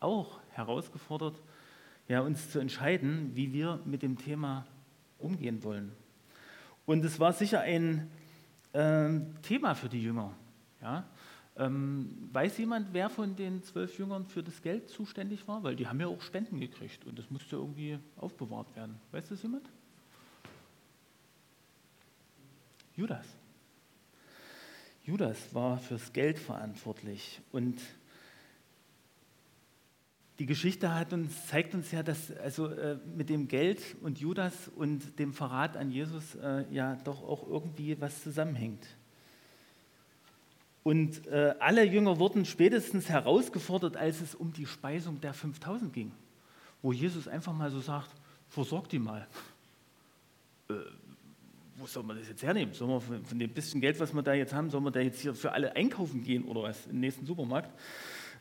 auch 0.00 0.40
herausgefordert, 0.52 1.34
ja, 2.08 2.22
uns 2.22 2.50
zu 2.50 2.60
entscheiden, 2.60 3.32
wie 3.34 3.52
wir 3.52 3.78
mit 3.84 4.00
dem 4.00 4.16
Thema 4.16 4.64
umgehen 5.18 5.62
wollen. 5.62 5.92
Und 6.86 7.04
es 7.04 7.20
war 7.20 7.34
sicher 7.34 7.60
ein 7.60 8.10
äh, 8.72 9.20
Thema 9.42 9.74
für 9.74 9.90
die 9.90 10.02
Jünger. 10.02 10.32
Ja? 10.80 11.04
Ähm, 11.58 12.28
weiß 12.32 12.58
jemand, 12.58 12.92
wer 12.92 13.10
von 13.10 13.34
den 13.34 13.64
zwölf 13.64 13.98
Jüngern 13.98 14.26
für 14.26 14.44
das 14.44 14.62
Geld 14.62 14.88
zuständig 14.88 15.48
war? 15.48 15.64
Weil 15.64 15.74
die 15.74 15.88
haben 15.88 16.00
ja 16.00 16.06
auch 16.06 16.22
Spenden 16.22 16.60
gekriegt 16.60 17.04
und 17.04 17.18
das 17.18 17.30
musste 17.30 17.56
irgendwie 17.56 17.98
aufbewahrt 18.16 18.76
werden. 18.76 19.00
Weiß 19.10 19.28
das 19.28 19.42
jemand? 19.42 19.68
Judas. 22.94 23.26
Judas 25.04 25.54
war 25.54 25.78
fürs 25.78 26.12
Geld 26.12 26.38
verantwortlich 26.38 27.40
und 27.50 27.80
die 30.38 30.46
Geschichte 30.46 30.88
uns, 31.10 31.46
zeigt 31.46 31.74
uns 31.74 31.90
ja, 31.90 32.04
dass 32.04 32.30
also 32.36 32.68
äh, 32.68 32.98
mit 33.16 33.28
dem 33.28 33.48
Geld 33.48 33.80
und 34.02 34.20
Judas 34.20 34.68
und 34.76 35.18
dem 35.18 35.32
Verrat 35.32 35.76
an 35.76 35.90
Jesus 35.90 36.36
äh, 36.36 36.64
ja 36.70 36.94
doch 37.04 37.22
auch 37.22 37.48
irgendwie 37.48 38.00
was 38.00 38.22
zusammenhängt. 38.22 38.86
Und 40.88 41.26
äh, 41.26 41.54
alle 41.58 41.84
Jünger 41.84 42.18
wurden 42.18 42.46
spätestens 42.46 43.10
herausgefordert, 43.10 43.98
als 43.98 44.22
es 44.22 44.34
um 44.34 44.54
die 44.54 44.64
Speisung 44.64 45.20
der 45.20 45.34
5000 45.34 45.92
ging, 45.92 46.12
wo 46.80 46.94
Jesus 46.94 47.28
einfach 47.28 47.52
mal 47.52 47.70
so 47.70 47.78
sagt, 47.78 48.08
versorgt 48.48 48.92
die 48.92 48.98
mal. 48.98 49.28
Äh, 50.70 50.76
wo 51.76 51.84
soll 51.84 52.04
man 52.04 52.16
das 52.16 52.26
jetzt 52.26 52.42
hernehmen? 52.42 52.72
Sollen 52.72 52.90
wir 52.90 53.02
von, 53.02 53.22
von 53.22 53.38
dem 53.38 53.50
bisschen 53.50 53.82
Geld, 53.82 54.00
was 54.00 54.14
wir 54.14 54.22
da 54.22 54.32
jetzt 54.32 54.54
haben, 54.54 54.70
sollen 54.70 54.82
wir 54.82 54.90
da 54.90 55.00
jetzt 55.00 55.20
hier 55.20 55.34
für 55.34 55.52
alle 55.52 55.76
einkaufen 55.76 56.24
gehen 56.24 56.46
oder 56.46 56.62
was 56.62 56.86
im 56.86 57.00
nächsten 57.00 57.26
Supermarkt? 57.26 57.70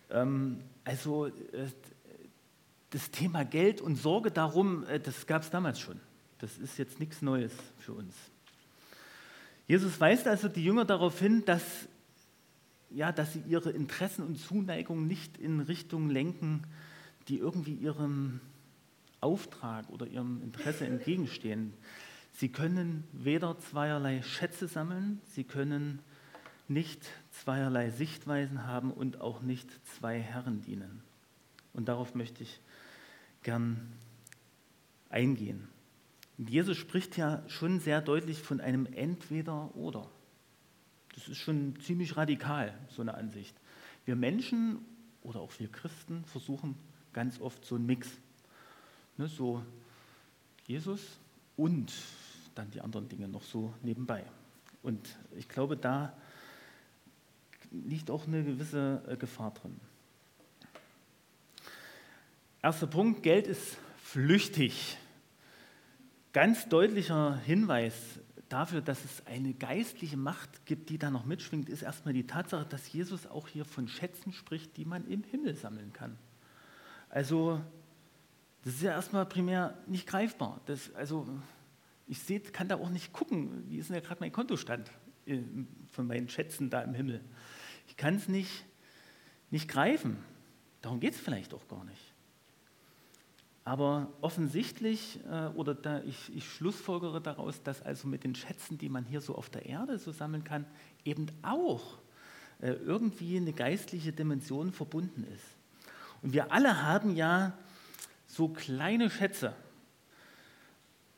Ähm, 0.10 0.60
also 0.86 1.26
äh, 1.26 1.32
das 2.92 3.12
Thema 3.12 3.44
Geld 3.44 3.82
und 3.82 3.98
Sorge 3.98 4.32
darum, 4.32 4.86
äh, 4.86 5.02
das 5.02 5.28
gab 5.28 5.42
es 5.42 5.50
damals 5.50 5.82
schon. 5.82 6.00
Das 6.40 6.58
ist 6.58 6.78
jetzt 6.78 7.02
nichts 7.02 7.22
Neues 7.22 7.52
für 7.78 7.92
uns. 7.92 8.16
Jesus 9.68 10.00
weist 10.00 10.30
also 10.30 10.48
die 10.48 10.64
Jünger 10.64 10.86
darauf 10.86 11.20
hin, 11.20 11.44
dass, 11.44 11.90
ja, 12.90 13.12
dass 13.12 13.34
sie 13.34 13.44
ihre 13.48 13.72
Interessen 13.72 14.26
und 14.26 14.38
Zuneigung 14.38 15.08
nicht 15.08 15.38
in 15.38 15.60
Richtungen 15.60 16.10
lenken, 16.10 16.64
die 17.28 17.38
irgendwie 17.38 17.74
ihrem 17.74 18.40
Auftrag 19.20 19.90
oder 19.90 20.08
ihrem 20.08 20.42
Interesse 20.42 20.86
entgegenstehen. 20.86 21.74
Sie 22.34 22.50
können 22.50 23.04
weder 23.12 23.58
zweierlei 23.60 24.22
Schätze 24.22 24.68
sammeln, 24.68 25.22
sie 25.26 25.44
können 25.44 26.00
nicht 26.68 27.10
zweierlei 27.32 27.90
Sichtweisen 27.90 28.66
haben 28.66 28.92
und 28.92 29.22
auch 29.22 29.42
nicht 29.42 29.70
zwei 29.98 30.20
Herren 30.20 30.62
dienen. 30.62 31.02
Und 31.74 31.88
darauf 31.88 32.16
möchte 32.16 32.44
ich 32.44 32.60
gern 33.44 33.94
eingehen. 35.10 35.68
Jesus 36.38 36.78
spricht 36.78 37.18
ja 37.18 37.44
schon 37.48 37.80
sehr 37.80 38.02
deutlich 38.02 38.42
von 38.42 38.62
einem 38.62 38.86
Entweder-Oder. 38.86 40.08
Das 41.18 41.28
ist 41.28 41.40
schon 41.40 41.74
ziemlich 41.80 42.16
radikal, 42.16 42.78
so 42.90 43.02
eine 43.02 43.16
Ansicht. 43.16 43.60
Wir 44.06 44.16
Menschen 44.16 44.86
oder 45.24 45.40
auch 45.40 45.52
wir 45.58 45.68
Christen 45.68 46.24
versuchen 46.26 46.76
ganz 47.12 47.42
oft 47.42 47.66
so 47.66 47.74
einen 47.74 47.88
Mix. 47.88 48.08
Ne, 49.18 49.28
so 49.28 49.64
Jesus 50.68 51.02
und 51.56 51.92
dann 52.54 52.70
die 52.70 52.82
anderen 52.82 53.10
Dinge 53.10 53.28
noch 53.28 53.42
so 53.42 53.74
nebenbei. 53.82 54.24
Und 54.84 55.18
ich 55.36 55.50
glaube, 55.50 55.76
da 55.76 56.16
liegt 57.72 58.12
auch 58.12 58.28
eine 58.28 58.44
gewisse 58.44 59.02
äh, 59.08 59.18
Gefahr 59.18 59.56
drin. 59.56 59.80
Erster 62.62 62.86
Punkt, 62.86 63.24
Geld 63.24 63.48
ist 63.48 63.80
flüchtig 64.04 65.00
ganz 66.32 66.70
deutlicher 66.70 67.38
Hinweis 67.38 68.20
dafür, 68.50 68.82
dass 68.82 69.04
es 69.04 69.26
eine 69.26 69.54
geistliche 69.54 70.18
Macht 70.18 70.66
gibt, 70.66 70.90
die 70.90 70.98
da 70.98 71.12
noch 71.12 71.26
mitschwingt, 71.26 71.70
ist 71.70 71.82
erstmal 71.82 72.14
die 72.14 72.28
Tatsache, 72.28 72.66
dass 72.66 72.92
Jesus 72.92 73.28
auch 73.28 73.48
hier 73.48 73.66
von 73.66 73.88
Schätzen 73.88 74.34
spricht, 74.34 74.78
die 74.78 74.86
man 74.86 75.06
im 75.08 75.24
Himmel 75.24 75.56
sammeln 75.56 75.94
kann. 75.94 76.18
Also, 77.10 77.62
das 78.64 78.76
ist 78.76 78.82
ja 78.82 78.92
erstmal 78.92 79.26
primär 79.26 79.78
nicht 79.88 80.08
greifbar. 80.08 80.62
Das, 80.66 80.94
also, 80.96 81.28
ich 82.08 82.20
seh, 82.20 82.40
kann 82.40 82.68
da 82.68 82.76
auch 82.76 82.90
nicht 82.90 83.14
gucken, 83.14 83.70
wie 83.70 83.78
ist 83.78 83.90
denn 83.90 83.96
ja 83.96 84.02
gerade 84.02 84.22
mein 84.22 84.32
Kontostand 84.32 84.92
äh, 85.26 85.42
von 85.92 86.08
meinen 86.08 86.30
Schätzen 86.30 86.70
da 86.70 86.82
im 86.82 86.94
Himmel. 86.94 87.24
Ich 87.88 87.98
kann 87.98 88.16
es 88.16 88.28
nicht, 88.28 88.66
nicht 89.50 89.68
greifen. 89.68 90.18
Darum 90.82 91.00
geht 91.00 91.14
es 91.14 91.20
vielleicht 91.20 91.54
auch 91.54 91.68
gar 91.68 91.84
nicht. 91.84 92.14
Aber 93.68 94.08
offensichtlich, 94.22 95.20
äh, 95.30 95.48
oder 95.48 95.76
da 95.76 96.02
ich, 96.04 96.34
ich 96.34 96.50
schlussfolgere 96.50 97.20
daraus, 97.20 97.62
dass 97.64 97.82
also 97.82 98.08
mit 98.08 98.24
den 98.24 98.34
Schätzen, 98.34 98.78
die 98.78 98.88
man 98.88 99.04
hier 99.04 99.20
so 99.20 99.36
auf 99.36 99.50
der 99.50 99.66
Erde 99.66 99.98
so 99.98 100.14
sammeln 100.14 100.46
kann, 100.46 100.66
eben 101.04 101.26
auch 101.42 101.98
äh, 102.62 102.72
irgendwie 102.72 103.36
eine 103.36 103.52
geistliche 103.52 104.14
Dimension 104.14 104.72
verbunden 104.72 105.28
ist. 105.36 105.44
Und 106.22 106.32
wir 106.32 106.54
alle 106.54 106.82
haben 106.82 107.18
ja 107.18 107.58
so 108.26 108.48
kleine 108.48 109.10
Schätze, 109.10 109.52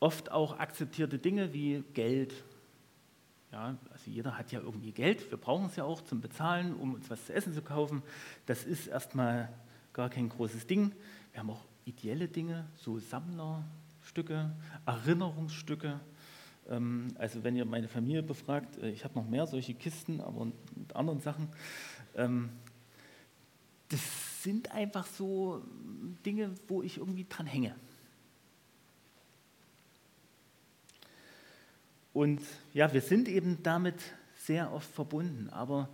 oft 0.00 0.32
auch 0.32 0.58
akzeptierte 0.58 1.20
Dinge 1.20 1.52
wie 1.54 1.84
Geld. 1.94 2.34
Ja, 3.52 3.76
also 3.92 4.10
jeder 4.10 4.36
hat 4.36 4.50
ja 4.50 4.58
irgendwie 4.58 4.90
Geld, 4.90 5.30
wir 5.30 5.38
brauchen 5.38 5.66
es 5.66 5.76
ja 5.76 5.84
auch 5.84 6.00
zum 6.00 6.20
Bezahlen, 6.20 6.74
um 6.74 6.94
uns 6.94 7.08
was 7.10 7.26
zu 7.26 7.32
essen 7.32 7.54
zu 7.54 7.62
kaufen. 7.62 8.02
Das 8.46 8.64
ist 8.64 8.88
erstmal 8.88 9.52
gar 9.92 10.10
kein 10.10 10.28
großes 10.28 10.66
Ding. 10.66 10.90
Wir 11.30 11.38
haben 11.38 11.50
auch 11.50 11.69
ideelle 11.84 12.28
Dinge, 12.28 12.66
so 12.76 12.98
Sammlerstücke, 12.98 14.50
Erinnerungsstücke. 14.86 16.00
Ähm, 16.68 17.08
also 17.16 17.42
wenn 17.44 17.56
ihr 17.56 17.64
meine 17.64 17.88
Familie 17.88 18.22
befragt, 18.22 18.78
äh, 18.78 18.90
ich 18.90 19.04
habe 19.04 19.14
noch 19.14 19.28
mehr 19.28 19.46
solche 19.46 19.74
Kisten, 19.74 20.20
aber 20.20 20.46
mit 20.46 20.94
anderen 20.94 21.20
Sachen. 21.20 21.48
Ähm, 22.14 22.50
das 23.88 24.42
sind 24.42 24.70
einfach 24.72 25.06
so 25.06 25.62
Dinge, 26.24 26.54
wo 26.68 26.82
ich 26.82 26.98
irgendwie 26.98 27.26
dran 27.28 27.46
hänge. 27.46 27.74
Und 32.12 32.40
ja, 32.72 32.92
wir 32.92 33.00
sind 33.00 33.28
eben 33.28 33.62
damit 33.62 33.96
sehr 34.36 34.72
oft 34.72 34.90
verbunden. 34.90 35.48
Aber 35.50 35.88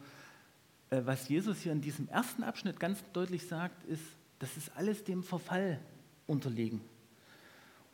äh, 0.90 1.02
was 1.04 1.28
Jesus 1.28 1.60
hier 1.60 1.72
in 1.72 1.80
diesem 1.80 2.08
ersten 2.08 2.42
Abschnitt 2.42 2.80
ganz 2.80 3.02
deutlich 3.12 3.46
sagt, 3.46 3.84
ist, 3.84 4.02
das 4.38 4.56
ist 4.56 4.70
alles 4.76 5.04
dem 5.04 5.22
Verfall 5.22 5.80
unterlegen. 6.26 6.80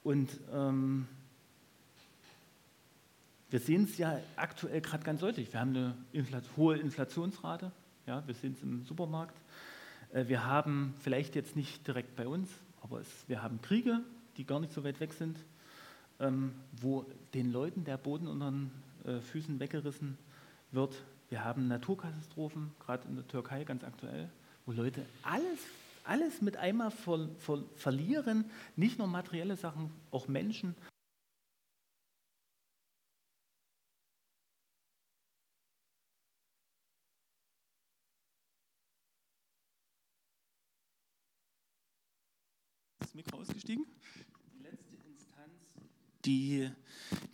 Und 0.03 0.29
ähm, 0.53 1.07
wir 3.51 3.61
sehen 3.61 3.85
es 3.85 3.99
ja 3.99 4.19
aktuell 4.37 4.81
gerade 4.81 5.05
ganz 5.05 5.21
deutlich. 5.21 5.53
Wir 5.53 5.61
haben 5.61 5.77
eine 5.77 5.95
Infl 6.13 6.41
hohe 6.57 6.79
Inflationsrate, 6.79 7.71
ja, 8.07 8.27
wir 8.27 8.35
sehen 8.35 8.55
es 8.57 8.63
im 8.63 8.83
Supermarkt. 8.85 9.37
Äh, 10.13 10.27
wir 10.27 10.45
haben 10.45 10.95
vielleicht 11.01 11.35
jetzt 11.35 11.55
nicht 11.55 11.87
direkt 11.87 12.17
bei 12.17 12.27
uns, 12.27 12.49
aber 12.83 13.01
es, 13.01 13.09
wir 13.29 13.43
haben 13.43 13.61
Kriege, 13.63 14.01
die 14.37 14.45
gar 14.45 14.59
nicht 14.59 14.73
so 14.73 14.83
weit 14.85 15.01
weg 15.01 15.13
sind, 15.13 15.37
ähm, 16.19 16.53
wo 16.81 17.05
den 17.35 17.53
Leuten 17.53 17.85
der 17.85 17.97
Boden 17.97 18.27
unter 18.27 18.51
den 18.51 18.71
äh, 19.05 19.21
Füßen 19.21 19.61
weggerissen 19.61 20.19
wird. 20.73 20.95
Wir 21.29 21.45
haben 21.45 21.69
Naturkatastrophen, 21.69 22.73
gerade 22.81 23.07
in 23.09 23.17
der 23.17 23.29
Türkei 23.29 23.65
ganz 23.65 23.85
aktuell, 23.85 24.29
wo 24.67 24.73
Leute 24.73 25.05
alles 25.23 25.59
alles 26.05 26.41
mit 26.43 26.57
einmal 26.57 26.91
ver, 26.91 27.29
ver, 27.39 27.65
verlieren, 27.77 28.51
nicht 28.77 28.99
nur 28.99 29.07
materielle 29.07 29.57
Sachen, 29.57 29.93
auch 30.11 30.29
Menschen. 30.29 30.75
Ist 43.01 43.15
Mikro 43.15 43.39
ausgestiegen? 43.39 43.87
Die 44.55 44.63
letzte 44.63 44.97
Instanz, 45.07 45.53
die, 46.25 46.71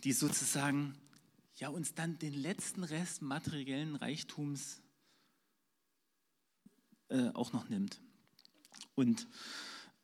die 0.03 0.13
sozusagen 0.13 0.95
ja, 1.55 1.69
uns 1.69 1.93
dann 1.93 2.17
den 2.17 2.33
letzten 2.33 2.83
Rest 2.83 3.21
materiellen 3.21 3.95
Reichtums 3.95 4.81
äh, 7.09 7.29
auch 7.33 7.53
noch 7.53 7.69
nimmt. 7.69 8.01
Und 8.95 9.27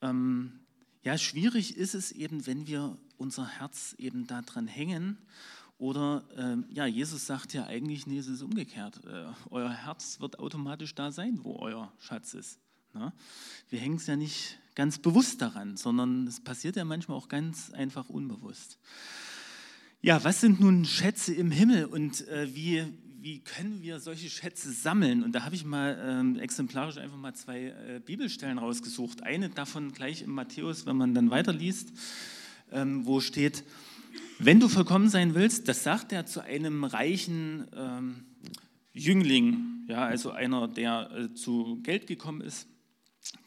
ähm, 0.02 0.60
ja, 1.04 1.18
schwierig 1.18 1.78
ist 1.78 1.94
es 1.94 2.12
eben, 2.12 2.46
wenn 2.48 2.68
wir 2.68 2.98
unser 3.18 3.48
Herz 3.48 3.96
eben 3.98 4.28
daran 4.28 4.68
hängen. 4.68 5.18
Oder 5.78 6.24
ähm, 6.38 6.66
ja, 6.70 6.86
Jesus 6.86 7.26
sagt 7.26 7.54
ja 7.54 7.66
eigentlich, 7.66 8.08
nee, 8.08 8.18
es 8.18 8.28
ist 8.28 8.42
umgekehrt. 8.42 9.02
Äh, 9.06 9.26
euer 9.50 9.72
Herz 9.72 10.20
wird 10.20 10.40
automatisch 10.40 10.96
da 10.96 11.12
sein, 11.12 11.40
wo 11.44 11.58
euer 11.60 11.92
Schatz 12.00 12.34
ist. 12.34 12.60
Ne? 12.94 13.12
Wir 13.70 13.80
hängen 13.80 13.98
es 13.98 14.08
ja 14.08 14.16
nicht 14.16 14.58
ganz 14.74 15.00
bewusst 15.00 15.42
daran, 15.42 15.78
sondern 15.78 16.28
es 16.28 16.42
passiert 16.42 16.76
ja 16.76 16.86
manchmal 16.86 17.18
auch 17.18 17.28
ganz 17.28 17.72
einfach 17.72 18.10
unbewusst. 18.10 18.80
Ja, 20.02 20.24
was 20.24 20.42
sind 20.42 20.60
nun 20.60 20.86
Schätze 20.86 21.34
im 21.34 21.52
Himmel 21.52 21.86
und 21.86 22.28
äh, 22.28 22.54
wie, 22.54 22.86
wie 23.26 23.40
können 23.40 23.82
wir 23.82 24.00
solche 24.00 24.30
Schätze 24.30 24.72
sammeln? 24.72 25.24
Und 25.24 25.32
da 25.32 25.46
habe 25.46 25.56
ich 25.56 25.66
mal 25.66 25.98
ähm, 26.00 26.38
exemplarisch 26.38 26.98
einfach 26.98 27.18
mal 27.18 27.34
zwei 27.34 27.70
äh, 27.70 28.00
Bibelstellen 28.00 28.60
rausgesucht. 28.60 29.24
Eine 29.24 29.50
davon 29.50 29.94
gleich 29.94 30.22
im 30.22 30.30
Matthäus, 30.30 30.86
wenn 30.86 30.96
man 30.96 31.16
dann 31.16 31.32
weiterliest, 31.32 31.92
ähm, 32.72 33.08
wo 33.08 33.22
steht, 33.22 33.64
wenn 34.38 34.60
du 34.60 34.68
vollkommen 34.68 35.10
sein 35.10 35.34
willst, 35.34 35.68
das 35.68 35.82
sagt 35.82 36.12
er 36.14 36.28
zu 36.28 36.42
einem 36.42 36.84
reichen 36.84 37.66
ähm, 37.76 38.26
Jüngling, 38.94 39.86
ja, 39.88 40.06
also 40.06 40.30
einer, 40.30 40.68
der 40.68 41.10
äh, 41.10 41.34
zu 41.34 41.82
Geld 41.82 42.06
gekommen 42.06 42.42
ist, 42.42 42.68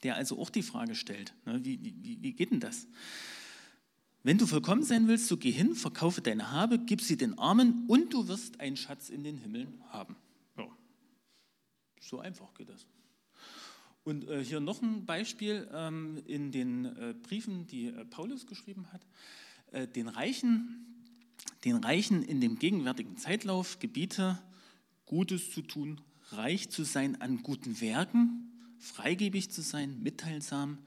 der 0.02 0.16
also 0.16 0.40
auch 0.40 0.50
die 0.50 0.64
Frage 0.64 0.96
stellt, 0.96 1.34
ne, 1.46 1.60
wie, 1.64 1.78
wie, 1.84 2.18
wie 2.20 2.32
geht 2.32 2.50
denn 2.50 2.58
das? 2.58 2.88
Wenn 4.28 4.36
du 4.36 4.46
vollkommen 4.46 4.82
sein 4.82 5.08
willst, 5.08 5.26
so 5.26 5.38
geh 5.38 5.50
hin, 5.50 5.74
verkaufe 5.74 6.20
deine 6.20 6.50
Habe, 6.50 6.78
gib 6.78 7.00
sie 7.00 7.16
den 7.16 7.38
Armen 7.38 7.86
und 7.88 8.12
du 8.12 8.28
wirst 8.28 8.60
einen 8.60 8.76
Schatz 8.76 9.08
in 9.08 9.24
den 9.24 9.38
Himmeln 9.38 9.82
haben. 9.88 10.16
Ja. 10.58 10.68
So 11.98 12.20
einfach 12.20 12.52
geht 12.52 12.68
das. 12.68 12.84
Und 14.04 14.28
äh, 14.28 14.44
hier 14.44 14.60
noch 14.60 14.82
ein 14.82 15.06
Beispiel 15.06 15.66
ähm, 15.72 16.20
in 16.26 16.52
den 16.52 16.84
äh, 16.84 17.14
Briefen, 17.14 17.66
die 17.68 17.86
äh, 17.86 18.04
Paulus 18.04 18.46
geschrieben 18.46 18.92
hat. 18.92 19.00
Äh, 19.72 19.88
den, 19.88 20.08
Reichen, 20.08 21.06
den 21.64 21.76
Reichen 21.76 22.22
in 22.22 22.42
dem 22.42 22.58
gegenwärtigen 22.58 23.16
Zeitlauf 23.16 23.78
gebiete, 23.78 24.38
Gutes 25.06 25.52
zu 25.52 25.62
tun, 25.62 26.02
reich 26.32 26.68
zu 26.68 26.84
sein 26.84 27.18
an 27.22 27.42
guten 27.42 27.80
Werken, 27.80 28.52
freigebig 28.78 29.50
zu 29.50 29.62
sein, 29.62 30.02
mitteilsam, 30.02 30.80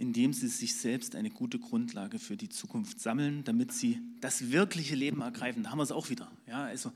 indem 0.00 0.32
sie 0.32 0.48
sich 0.48 0.76
selbst 0.76 1.14
eine 1.14 1.28
gute 1.28 1.58
Grundlage 1.58 2.18
für 2.18 2.36
die 2.36 2.48
Zukunft 2.48 3.00
sammeln, 3.00 3.44
damit 3.44 3.72
sie 3.72 4.00
das 4.20 4.50
wirkliche 4.50 4.94
Leben 4.94 5.20
ergreifen. 5.20 5.62
Da 5.62 5.70
haben 5.70 5.78
wir 5.78 5.82
es 5.82 5.92
auch 5.92 6.08
wieder. 6.08 6.32
Ja, 6.46 6.64
also 6.64 6.90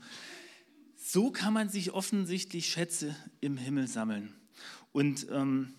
so 0.97 1.29
kann 1.29 1.53
man 1.53 1.69
sich 1.69 1.91
offensichtlich 1.91 2.67
Schätze 2.67 3.15
im 3.41 3.57
Himmel 3.57 3.87
sammeln. 3.87 4.33
Und 4.91 5.27
ähm, 5.29 5.75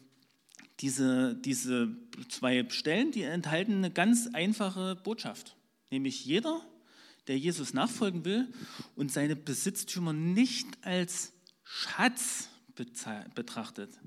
diese, 0.78 1.34
diese 1.34 1.96
zwei 2.28 2.68
Stellen, 2.70 3.10
die 3.10 3.22
enthalten 3.22 3.74
eine 3.78 3.90
ganz 3.90 4.28
einfache 4.32 4.94
Botschaft. 4.94 5.56
Nämlich 5.90 6.24
jeder, 6.24 6.60
der 7.26 7.38
Jesus 7.38 7.74
nachfolgen 7.74 8.24
will 8.24 8.46
und 8.94 9.10
seine 9.10 9.34
Besitztümer 9.34 10.12
nicht 10.12 10.66
als 10.82 11.32
Schatz 11.64 12.50
betrachtet, 13.34 13.98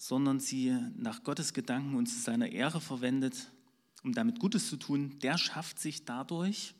sondern 0.00 0.40
sie 0.40 0.74
nach 0.96 1.24
Gottes 1.24 1.52
Gedanken 1.52 1.94
und 1.94 2.06
zu 2.06 2.18
seiner 2.18 2.48
Ehre 2.48 2.80
verwendet, 2.80 3.52
um 4.02 4.14
damit 4.14 4.38
Gutes 4.38 4.66
zu 4.70 4.78
tun, 4.78 5.18
der 5.18 5.36
schafft 5.36 5.78
sich 5.78 6.06
dadurch 6.06 6.74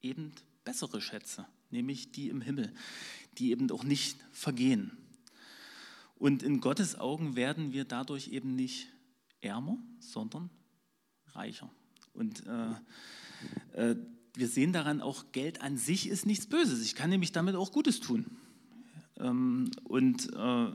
eben 0.00 0.32
bessere 0.64 1.00
Schätze, 1.00 1.44
nämlich 1.70 2.12
die 2.12 2.28
im 2.28 2.40
Himmel, 2.40 2.72
die 3.38 3.50
eben 3.50 3.68
auch 3.72 3.82
nicht 3.82 4.24
vergehen. 4.30 4.96
Und 6.14 6.44
in 6.44 6.60
Gottes 6.60 6.96
Augen 6.96 7.34
werden 7.34 7.72
wir 7.72 7.84
dadurch 7.84 8.28
eben 8.28 8.54
nicht 8.54 8.86
ärmer, 9.40 9.76
sondern 9.98 10.48
reicher. 11.32 11.68
Und 12.12 12.46
äh, 12.46 13.90
äh, 13.90 13.96
wir 14.34 14.46
sehen 14.46 14.72
daran 14.72 15.00
auch, 15.00 15.32
Geld 15.32 15.62
an 15.62 15.76
sich 15.76 16.08
ist 16.08 16.26
nichts 16.26 16.46
Böses. 16.46 16.84
Ich 16.84 16.94
kann 16.94 17.10
nämlich 17.10 17.32
damit 17.32 17.56
auch 17.56 17.72
Gutes 17.72 17.98
tun. 17.98 18.38
Ähm, 19.18 19.72
und 19.82 20.32
äh, 20.32 20.70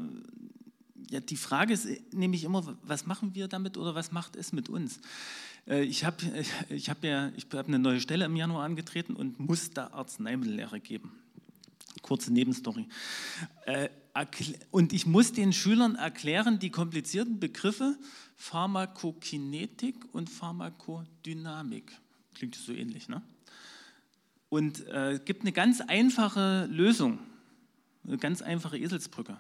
ja, 1.12 1.20
die 1.20 1.36
Frage 1.36 1.74
ist 1.74 1.88
nämlich 2.14 2.46
immer, 2.46 2.78
was 2.84 3.06
machen 3.06 3.36
wir 3.36 3.50
damit 3.50 3.78
oder 3.78 3.96
was 3.96 4.14
macht 4.14 4.38
es 4.38 4.54
mit 4.54 4.70
uns? 4.70 5.02
Äh, 5.68 5.84
ich 5.84 6.06
habe 6.06 6.18
ich 6.70 6.90
hab 6.90 7.04
ja 7.04 7.32
hab 7.54 7.68
eine 7.68 7.80
neue 7.80 8.00
Stelle 8.00 8.26
im 8.26 8.36
Januar 8.36 8.64
angetreten 8.64 9.16
und 9.16 9.40
muss 9.40 9.72
da 9.72 9.88
Arzneimittellehre 9.88 10.80
geben. 10.80 11.12
Kurze 12.02 12.32
Nebenstory. 12.32 12.88
Äh, 13.66 13.90
und 14.72 14.94
ich 14.94 15.06
muss 15.06 15.34
den 15.34 15.54
Schülern 15.54 15.96
erklären, 15.96 16.60
die 16.60 16.70
komplizierten 16.70 17.40
Begriffe 17.40 17.98
Pharmakokinetik 18.38 19.96
und 20.14 20.30
Pharmakodynamik. 20.30 21.92
Klingt 22.34 22.56
so 22.56 22.72
ähnlich, 22.72 23.08
ne? 23.08 23.22
Und 24.50 24.86
äh, 24.88 25.20
gibt 25.24 25.42
eine 25.42 25.52
ganz 25.52 25.80
einfache 25.80 26.68
Lösung, 26.70 27.20
eine 28.06 28.18
ganz 28.18 28.42
einfache 28.42 28.78
Eselsbrücke. 28.78 29.40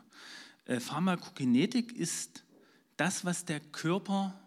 Äh, 0.65 0.79
Pharmakokinetik 0.79 1.91
ist 1.91 2.43
das, 2.97 3.25
was 3.25 3.45
der 3.45 3.59
Körper 3.59 4.39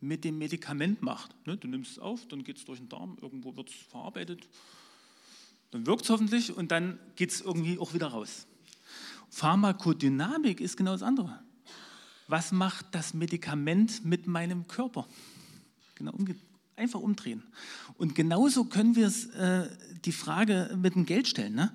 mit 0.00 0.24
dem 0.24 0.38
Medikament 0.38 1.02
macht. 1.02 1.34
Ne, 1.46 1.56
du 1.56 1.68
nimmst 1.68 1.92
es 1.92 1.98
auf, 1.98 2.26
dann 2.28 2.42
geht 2.42 2.56
es 2.56 2.64
durch 2.64 2.78
den 2.78 2.88
Darm, 2.88 3.18
irgendwo 3.20 3.56
wird 3.56 3.68
es 3.68 3.74
verarbeitet, 3.74 4.48
dann 5.70 5.86
wirkt 5.86 6.04
es 6.04 6.10
hoffentlich 6.10 6.56
und 6.56 6.70
dann 6.70 6.98
geht 7.16 7.30
es 7.30 7.40
irgendwie 7.40 7.78
auch 7.78 7.94
wieder 7.94 8.08
raus. 8.08 8.46
Pharmakodynamik 9.28 10.60
ist 10.60 10.76
genau 10.76 10.92
das 10.92 11.02
andere. 11.02 11.40
Was 12.26 12.52
macht 12.52 12.86
das 12.92 13.14
Medikament 13.14 14.04
mit 14.04 14.26
meinem 14.26 14.66
Körper? 14.66 15.06
Genau, 15.94 16.12
einfach 16.76 17.00
umdrehen. 17.00 17.42
Und 17.96 18.14
genauso 18.14 18.64
können 18.64 18.96
wir 18.96 19.08
äh, 19.08 19.68
die 20.04 20.12
Frage 20.12 20.76
mit 20.80 20.94
dem 20.94 21.06
Geld 21.06 21.28
stellen. 21.28 21.54
Ne? 21.54 21.72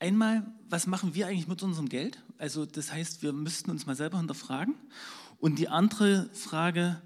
Einmal, 0.00 0.46
was 0.68 0.86
machen 0.86 1.14
wir 1.14 1.26
eigentlich 1.26 1.48
mit 1.48 1.62
unserem 1.62 1.88
Geld? 1.88 2.22
Also 2.38 2.66
das 2.66 2.92
heißt, 2.92 3.22
wir 3.22 3.32
müssten 3.32 3.70
uns 3.70 3.86
mal 3.86 3.96
selber 3.96 4.18
hinterfragen. 4.18 4.76
Und 5.38 5.58
die 5.58 5.68
andere 5.68 6.30
Frage, 6.34 7.02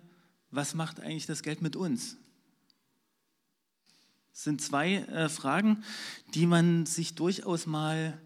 was 0.50 0.74
macht 0.74 1.00
eigentlich 1.00 1.26
das 1.26 1.42
Geld 1.42 1.62
mit 1.62 1.74
uns? 1.74 2.16
Das 4.32 4.44
sind 4.44 4.60
zwei 4.60 4.94
äh, 4.94 5.28
Fragen, 5.28 5.84
die 6.34 6.46
man 6.46 6.86
sich 6.86 7.14
durchaus 7.14 7.66
mal 7.66 8.20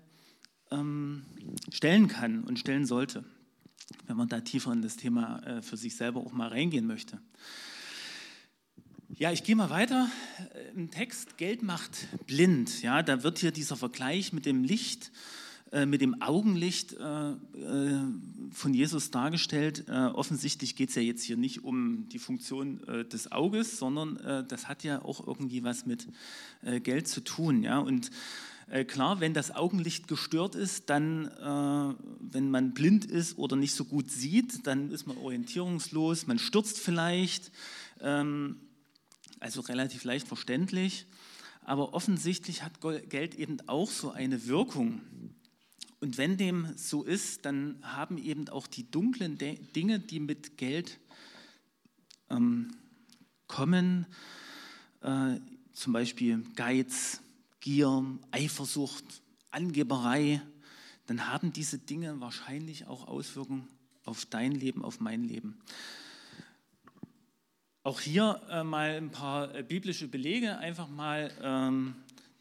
ähm, 0.70 1.24
stellen 1.70 2.08
kann 2.08 2.44
und 2.44 2.58
stellen 2.58 2.86
sollte, 2.86 3.24
wenn 4.06 4.16
man 4.16 4.28
da 4.28 4.40
tiefer 4.40 4.72
in 4.72 4.82
das 4.82 4.96
Thema 4.96 5.40
äh, 5.44 5.62
für 5.62 5.76
sich 5.76 5.96
selber 5.96 6.20
auch 6.20 6.32
mal 6.32 6.48
reingehen 6.48 6.86
möchte. 6.86 7.20
Ja, 9.14 9.30
ich 9.30 9.44
gehe 9.44 9.54
mal 9.54 9.70
weiter 9.70 10.10
äh, 10.52 10.74
im 10.74 10.90
Text. 10.90 11.38
Geld 11.38 11.62
macht 11.62 12.08
blind. 12.26 12.82
Ja, 12.82 13.04
da 13.04 13.22
wird 13.22 13.38
hier 13.38 13.52
dieser 13.52 13.76
Vergleich 13.76 14.32
mit 14.32 14.46
dem 14.46 14.64
Licht, 14.64 15.12
äh, 15.70 15.86
mit 15.86 16.00
dem 16.00 16.20
Augenlicht 16.20 16.94
äh, 16.94 17.34
von 18.50 18.74
Jesus 18.74 19.12
dargestellt. 19.12 19.88
Offensichtlich 19.88 20.74
geht 20.74 20.88
es 20.88 20.96
ja 20.96 21.02
jetzt 21.02 21.22
hier 21.22 21.36
nicht 21.36 21.62
um 21.62 22.08
die 22.08 22.18
Funktion 22.18 22.80
des 23.12 23.30
Auges, 23.30 23.78
sondern 23.78 24.46
das 24.48 24.68
hat 24.68 24.82
ja 24.82 25.02
auch 25.02 25.26
irgendwie 25.26 25.62
was 25.62 25.84
mit 25.84 26.08
Geld 26.82 27.06
zu 27.06 27.22
tun. 27.22 27.62
Ja, 27.62 27.80
und 27.80 28.10
klar, 28.86 29.20
wenn 29.20 29.34
das 29.34 29.54
Augenlicht 29.54 30.08
gestört 30.08 30.54
ist, 30.54 30.88
dann, 30.88 31.28
wenn 32.20 32.50
man 32.50 32.72
blind 32.72 33.04
ist 33.04 33.36
oder 33.36 33.56
nicht 33.56 33.74
so 33.74 33.84
gut 33.84 34.10
sieht, 34.10 34.66
dann 34.66 34.90
ist 34.90 35.06
man 35.06 35.18
orientierungslos, 35.18 36.26
man 36.26 36.38
stürzt 36.38 36.78
vielleicht. 36.78 37.50
Ähm, 38.00 38.56
also 39.40 39.60
relativ 39.60 40.04
leicht 40.04 40.26
verständlich. 40.26 41.06
Aber 41.62 41.94
offensichtlich 41.94 42.62
hat 42.62 42.80
Geld 43.08 43.34
eben 43.34 43.58
auch 43.68 43.90
so 43.90 44.10
eine 44.10 44.46
Wirkung. 44.46 45.00
Und 46.00 46.18
wenn 46.18 46.36
dem 46.36 46.76
so 46.76 47.02
ist, 47.02 47.44
dann 47.44 47.78
haben 47.82 48.18
eben 48.18 48.48
auch 48.48 48.66
die 48.66 48.88
dunklen 48.90 49.38
Dinge, 49.38 49.98
die 49.98 50.20
mit 50.20 50.58
Geld 50.58 51.00
ähm, 52.30 52.76
kommen, 53.48 54.06
äh, 55.02 55.40
zum 55.72 55.92
Beispiel 55.92 56.42
Geiz, 56.54 57.20
Gier, 57.60 58.04
Eifersucht, 58.30 59.04
Angeberei, 59.50 60.40
dann 61.06 61.28
haben 61.28 61.52
diese 61.52 61.78
Dinge 61.78 62.20
wahrscheinlich 62.20 62.86
auch 62.86 63.08
Auswirkungen 63.08 63.68
auf 64.04 64.26
dein 64.26 64.52
Leben, 64.52 64.84
auf 64.84 65.00
mein 65.00 65.24
Leben. 65.24 65.58
Auch 67.86 68.00
hier 68.00 68.40
äh, 68.50 68.64
mal 68.64 68.96
ein 68.96 69.10
paar 69.10 69.54
äh, 69.54 69.62
biblische 69.62 70.08
Belege, 70.08 70.58
einfach 70.58 70.88
mal, 70.88 71.30
ähm, 71.40 71.94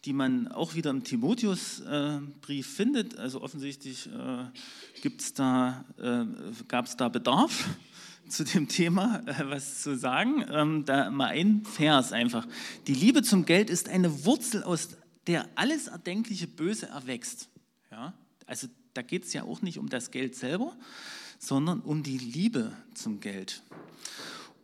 die 0.04 0.12
man 0.12 0.48
auch 0.48 0.74
wieder 0.74 0.90
im 0.90 1.04
Timotheusbrief 1.04 2.68
äh, 2.68 2.76
findet. 2.76 3.20
Also 3.20 3.44
offensichtlich 3.44 4.08
äh, 4.08 5.10
da, 5.36 5.86
äh, 6.00 6.26
gab 6.68 6.86
es 6.88 6.98
da 6.98 7.10
Bedarf 7.10 7.70
zu 8.28 8.44
dem 8.44 8.68
Thema 8.68 9.22
äh, 9.28 9.48
was 9.48 9.84
zu 9.84 9.96
sagen. 9.96 10.44
Ähm, 10.50 10.84
da 10.84 11.12
mal 11.12 11.28
ein 11.28 11.64
Vers 11.64 12.12
einfach. 12.12 12.48
Die 12.88 12.96
Liebe 12.96 13.22
zum 13.22 13.46
Geld 13.46 13.70
ist 13.70 13.88
eine 13.88 14.26
Wurzel, 14.26 14.64
aus 14.64 14.98
der 15.28 15.48
alles 15.54 15.90
erdenkliche 15.90 16.48
Böse 16.48 16.88
erwächst. 16.88 17.50
Ja? 17.92 18.16
Also 18.48 18.66
da 18.96 19.04
geht 19.04 19.26
es 19.26 19.34
ja 19.34 19.44
auch 19.44 19.62
nicht 19.62 19.78
um 19.78 19.90
das 19.90 20.10
Geld 20.10 20.34
selber, 20.34 20.76
sondern 21.38 21.82
um 21.82 22.02
die 22.02 22.18
Liebe 22.18 22.72
zum 22.96 23.20
Geld. 23.20 23.62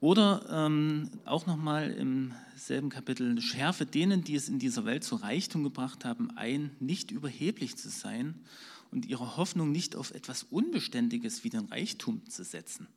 Oder 0.02 0.48
ähm, 0.50 1.12
auch 1.26 1.46
nochmal 1.46 1.92
im 1.92 2.34
selben 2.56 2.90
Kapitel, 2.90 3.40
schärfe 3.40 3.86
denen, 3.86 4.24
die 4.24 4.34
es 4.34 4.50
in 4.50 4.58
dieser 4.58 4.84
Welt 4.84 5.04
zu 5.04 5.16
Reichtum 5.16 5.64
gebracht 5.64 6.06
haben, 6.06 6.36
ein, 6.36 6.76
nicht 6.80 7.12
überheblich 7.12 7.78
zu 7.78 7.90
sein 7.90 8.40
und 8.90 9.06
ihre 9.06 9.38
Hoffnung 9.38 9.72
nicht 9.72 9.96
auf 9.96 10.12
etwas 10.12 10.42
Unbeständiges 10.44 11.44
wie 11.44 11.52
den 11.52 11.66
Reichtum 11.66 12.28
zu 12.28 12.44
setzen. 12.44 12.88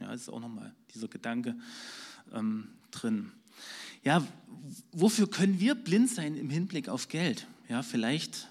Ja, 0.00 0.10
das 0.10 0.22
ist 0.22 0.30
auch 0.30 0.40
nochmal 0.40 0.74
dieser 0.92 1.06
Gedanke 1.06 1.56
ähm, 2.32 2.66
drin. 2.90 3.30
Ja, 4.02 4.26
wofür 4.90 5.30
können 5.30 5.60
wir 5.60 5.76
blind 5.76 6.10
sein 6.10 6.36
im 6.36 6.50
Hinblick 6.50 6.88
auf 6.88 7.06
Geld? 7.06 7.46
Ja, 7.68 7.84
vielleicht 7.84 8.48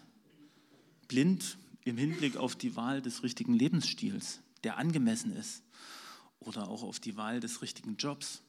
blind 1.09 1.57
im 1.83 1.97
Hinblick 1.97 2.37
auf 2.37 2.55
die 2.55 2.77
Wahl 2.77 3.01
des 3.01 3.21
richtigen 3.21 3.53
Lebensstils, 3.53 4.39
der 4.63 4.77
angemessen 4.77 5.35
ist 5.35 5.61
oder 6.41 6.67
auch 6.67 6.83
auf 6.83 6.99
die 6.99 7.17
Wahl 7.17 7.39
des 7.39 7.61
richtigen 7.61 7.95
Jobs. 7.97 8.41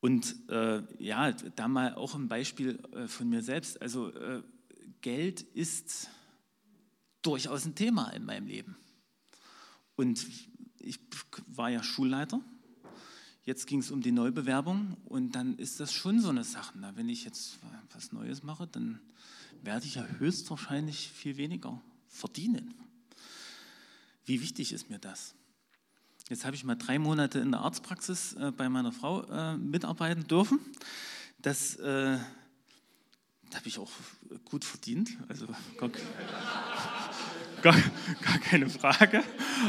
Und 0.00 0.36
äh, 0.50 0.82
ja, 0.98 1.32
da 1.32 1.66
mal 1.66 1.94
auch 1.94 2.14
ein 2.14 2.28
Beispiel 2.28 2.78
äh, 2.92 3.08
von 3.08 3.28
mir 3.28 3.42
selbst. 3.42 3.80
Also 3.80 4.12
äh, 4.12 4.42
Geld 5.00 5.40
ist 5.40 6.10
durchaus 7.22 7.64
ein 7.64 7.74
Thema 7.74 8.10
in 8.10 8.24
meinem 8.24 8.46
Leben. 8.46 8.76
Und 9.96 10.26
ich 10.78 11.00
war 11.46 11.70
ja 11.70 11.82
Schulleiter. 11.82 12.40
Jetzt 13.44 13.66
ging 13.66 13.80
es 13.80 13.90
um 13.90 14.02
die 14.02 14.12
Neubewerbung 14.12 14.96
und 15.04 15.32
dann 15.32 15.56
ist 15.58 15.80
das 15.80 15.92
schon 15.92 16.20
so 16.20 16.30
eine 16.30 16.44
Sache. 16.44 16.76
Na, 16.78 16.96
wenn 16.96 17.08
ich 17.08 17.24
jetzt 17.24 17.58
was 17.92 18.12
Neues 18.12 18.42
mache, 18.42 18.66
dann 18.66 19.00
werde 19.62 19.86
ich 19.86 19.94
ja 19.94 20.06
höchstwahrscheinlich 20.18 21.08
viel 21.08 21.36
weniger 21.36 21.80
verdienen. 22.08 22.74
Wie 24.26 24.40
wichtig 24.40 24.72
ist 24.72 24.90
mir 24.90 24.98
das? 24.98 25.34
Jetzt 26.28 26.44
habe 26.44 26.56
ich 26.56 26.64
mal 26.64 26.76
drei 26.76 26.98
Monate 26.98 27.38
in 27.38 27.52
der 27.52 27.60
Arztpraxis 27.60 28.34
äh, 28.34 28.50
bei 28.50 28.68
meiner 28.68 28.92
Frau 28.92 29.22
äh, 29.24 29.56
mitarbeiten 29.56 30.26
dürfen. 30.26 30.58
Das, 31.38 31.76
äh, 31.76 32.18
habe 33.54 33.68
ich 33.68 33.78
auch 33.78 33.90
gut 34.44 34.64
verdient. 34.64 35.16
Also 35.28 35.46
gar, 35.78 35.90
gar, 37.62 37.74
gar 37.74 38.38
keine 38.38 38.68
Frage. 38.68 39.22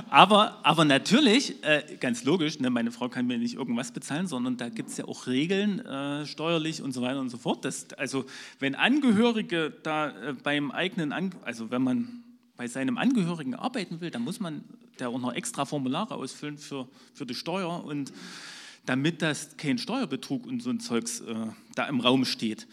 Aber, 0.10 0.66
aber 0.66 0.86
natürlich, 0.86 1.64
äh, 1.64 1.98
ganz 2.00 2.24
logisch, 2.24 2.60
ne, 2.60 2.70
meine 2.70 2.92
Frau 2.92 3.10
kann 3.10 3.28
mir 3.28 3.38
nicht 3.38 3.56
irgendwas 3.56 3.92
bezahlen, 3.92 4.28
sondern 4.28 4.58
da 4.58 4.70
gibt 4.70 4.90
es 4.90 4.98
ja 4.98 5.06
auch 5.06 5.28
Regeln, 5.28 5.80
äh, 5.86 6.26
steuerlich 6.26 6.82
und 6.82 6.94
so 6.94 7.02
weiter 7.02 7.20
und 7.20 7.30
so 7.30 7.38
fort. 7.38 7.64
Das, 7.66 7.94
also 7.94 8.26
wenn 8.60 8.76
Angehörige 8.76 9.72
da 9.84 10.10
äh, 10.10 10.34
beim 10.34 10.72
eigenen, 10.72 11.12
An 11.12 11.36
also 11.44 11.72
wenn 11.72 11.84
man 11.84 12.24
bei 12.58 12.68
seinem 12.68 12.98
Angehörigen 12.98 13.56
arbeiten 13.56 14.02
will, 14.02 14.12
dann 14.12 14.24
muss 14.24 14.40
man 14.40 14.64
da 14.98 15.08
auch 15.08 15.20
noch 15.20 15.34
extra 15.34 15.66
Formulare 15.66 16.16
ausfüllen 16.16 16.58
für, 16.58 16.88
für 17.14 17.26
die 17.26 17.36
Steuer 17.36 17.84
und 17.84 18.14
damit 18.86 19.22
das 19.22 19.58
kein 19.58 19.78
Steuerbetrug 19.78 20.46
und 20.46 20.62
so 20.62 20.70
ein 20.70 20.80
Zeugs 20.80 21.22
äh, 21.22 21.48
da 21.76 21.88
im 21.88 22.00
Raum 22.00 22.24
steht. 22.26 22.68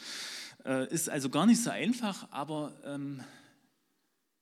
Äh, 0.65 0.93
ist 0.93 1.09
also 1.09 1.31
gar 1.31 1.47
nicht 1.47 1.63
so 1.63 1.71
einfach, 1.71 2.29
aber 2.31 2.73
ähm, 2.85 3.21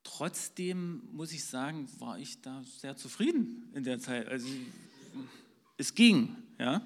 trotzdem 0.02 1.02
muss 1.12 1.32
ich 1.32 1.44
sagen, 1.44 1.88
war 1.98 2.18
ich 2.18 2.42
da 2.42 2.62
sehr 2.64 2.96
zufrieden 2.96 3.70
in 3.74 3.84
der 3.84 4.00
Zeit. 4.00 4.28
Also 4.28 4.48
es 5.78 5.94
ging, 5.94 6.36
ja. 6.58 6.82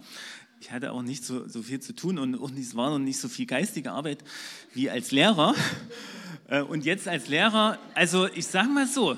Ich 0.61 0.73
hatte 0.73 0.93
auch 0.93 1.03
nicht 1.03 1.25
so, 1.25 1.47
so 1.49 1.63
viel 1.63 1.81
zu 1.81 1.95
tun 1.95 2.19
und, 2.19 2.35
und 2.35 2.59
es 2.59 2.75
war 2.75 2.91
noch 2.91 2.99
nicht 2.99 3.19
so 3.19 3.29
viel 3.29 3.47
geistige 3.47 3.93
Arbeit 3.93 4.25
wie 4.73 4.91
als 4.91 5.11
Lehrer. 5.11 5.55
Äh, 6.47 6.61
und 6.61 6.85
jetzt 6.85 7.09
als 7.09 7.29
Lehrer, 7.29 7.79
also 7.95 8.27
ich 8.27 8.47
sage 8.47 8.69
mal 8.69 8.87
so, 8.87 9.17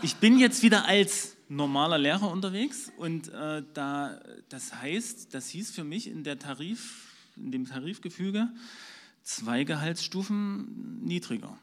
ich 0.00 0.16
bin 0.16 0.38
jetzt 0.38 0.62
wieder 0.62 0.86
als 0.86 1.36
normaler 1.48 1.98
Lehrer 1.98 2.30
unterwegs 2.30 2.90
und 2.96 3.28
äh, 3.28 3.62
da, 3.74 4.18
das 4.48 4.74
heißt, 4.74 5.34
das 5.34 5.48
hieß 5.48 5.72
für 5.72 5.84
mich 5.84 6.08
in 6.08 6.24
der 6.24 6.38
Tarif, 6.38 7.12
in 7.36 7.52
dem 7.52 7.66
Tarifgefüge 7.66 8.48
zwei 9.22 9.64
Gehaltsstufen 9.64 11.04
niedriger. 11.04 11.58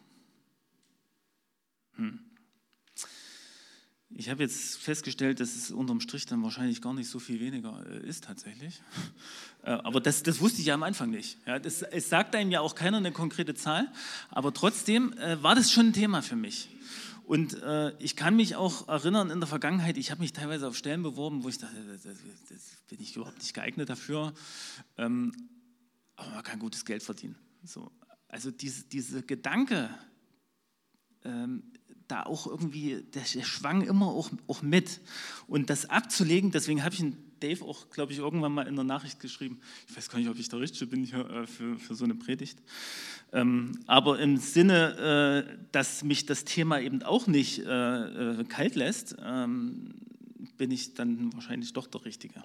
Hm. 1.95 2.19
Ich 4.13 4.29
habe 4.29 4.43
jetzt 4.43 4.77
festgestellt, 4.77 5.39
dass 5.39 5.55
es 5.55 5.71
unterm 5.71 6.01
Strich 6.01 6.25
dann 6.25 6.43
wahrscheinlich 6.43 6.81
gar 6.81 6.93
nicht 6.93 7.09
so 7.09 7.19
viel 7.19 7.39
weniger 7.39 7.85
äh, 7.89 8.07
ist 8.07 8.23
tatsächlich. 8.25 8.81
Äh, 9.63 9.69
aber 9.73 10.01
das, 10.01 10.23
das, 10.23 10.41
wusste 10.41 10.59
ich 10.59 10.65
ja 10.65 10.73
am 10.73 10.81
Anfang 10.81 11.11
nicht. 11.11 11.37
Ja, 11.45 11.59
das, 11.59 11.83
es 11.83 12.09
sagt 12.09 12.35
einem 12.35 12.49
ja 12.49 12.61
auch 12.61 12.73
keiner 12.73 12.97
eine 12.97 13.11
konkrete 13.11 13.53
Zahl, 13.53 13.91
aber 14.31 14.55
trotzdem 14.55 15.13
äh, 15.19 15.43
war 15.43 15.53
das 15.53 15.71
schon 15.71 15.89
ein 15.89 15.93
Thema 15.93 16.23
für 16.23 16.35
mich. 16.35 16.69
Und 17.27 17.55
ich 17.99 18.15
kann 18.15 18.35
mich 18.35 18.55
auch 18.55 18.89
erinnern 18.89 19.29
in 19.29 19.39
der 19.39 19.47
Vergangenheit, 19.47 19.97
ich 19.97 20.09
habe 20.09 20.19
mich 20.19 20.33
teilweise 20.33 20.67
auf 20.67 20.75
Stellen 20.75 21.03
beworben, 21.03 21.43
wo 21.43 21.49
ich 21.49 21.59
dachte, 21.59 21.75
das, 21.85 22.01
das, 22.01 22.17
das 22.49 22.71
bin 22.89 22.99
ich 22.99 23.15
überhaupt 23.15 23.37
nicht 23.37 23.53
geeignet 23.53 23.87
dafür. 23.87 24.33
Ähm, 24.97 25.31
aber 26.15 26.31
man 26.31 26.43
kann 26.43 26.59
gutes 26.59 26.83
Geld 26.83 27.03
verdienen. 27.03 27.35
So. 27.63 27.91
Also 28.27 28.49
diese, 28.49 28.83
diese 28.85 29.23
Gedanke, 29.23 29.89
ähm, 31.23 31.71
da 32.11 32.23
auch 32.23 32.45
irgendwie, 32.45 33.03
der, 33.13 33.23
der 33.23 33.43
schwang 33.43 33.81
immer 33.81 34.07
auch, 34.07 34.29
auch 34.47 34.61
mit. 34.61 34.99
Und 35.47 35.69
das 35.69 35.89
abzulegen, 35.89 36.51
deswegen 36.51 36.83
habe 36.83 36.93
ich 36.93 37.01
einen 37.01 37.17
Dave 37.39 37.63
auch, 37.65 37.89
glaube 37.89 38.11
ich, 38.11 38.19
irgendwann 38.19 38.51
mal 38.51 38.67
in 38.67 38.75
der 38.75 38.83
Nachricht 38.83 39.19
geschrieben. 39.19 39.59
Ich 39.87 39.97
weiß 39.97 40.09
gar 40.09 40.19
nicht, 40.19 40.29
ob 40.29 40.37
ich 40.37 40.49
der 40.49 40.59
Richtige 40.59 40.85
bin 40.87 41.03
hier, 41.03 41.27
äh, 41.29 41.47
für, 41.47 41.79
für 41.79 41.95
so 41.95 42.03
eine 42.03 42.15
Predigt. 42.15 42.59
Ähm, 43.33 43.79
aber 43.87 44.19
im 44.19 44.37
Sinne, 44.37 45.47
äh, 45.49 45.57
dass 45.71 46.03
mich 46.03 46.25
das 46.25 46.45
Thema 46.45 46.79
eben 46.79 47.01
auch 47.03 47.27
nicht 47.27 47.59
äh, 47.59 48.41
äh 48.41 48.43
kalt 48.43 48.75
lässt, 48.75 49.15
ähm, 49.23 49.93
bin 50.57 50.69
ich 50.69 50.93
dann 50.93 51.33
wahrscheinlich 51.33 51.73
doch 51.73 51.87
der 51.87 52.05
Richtige. 52.05 52.43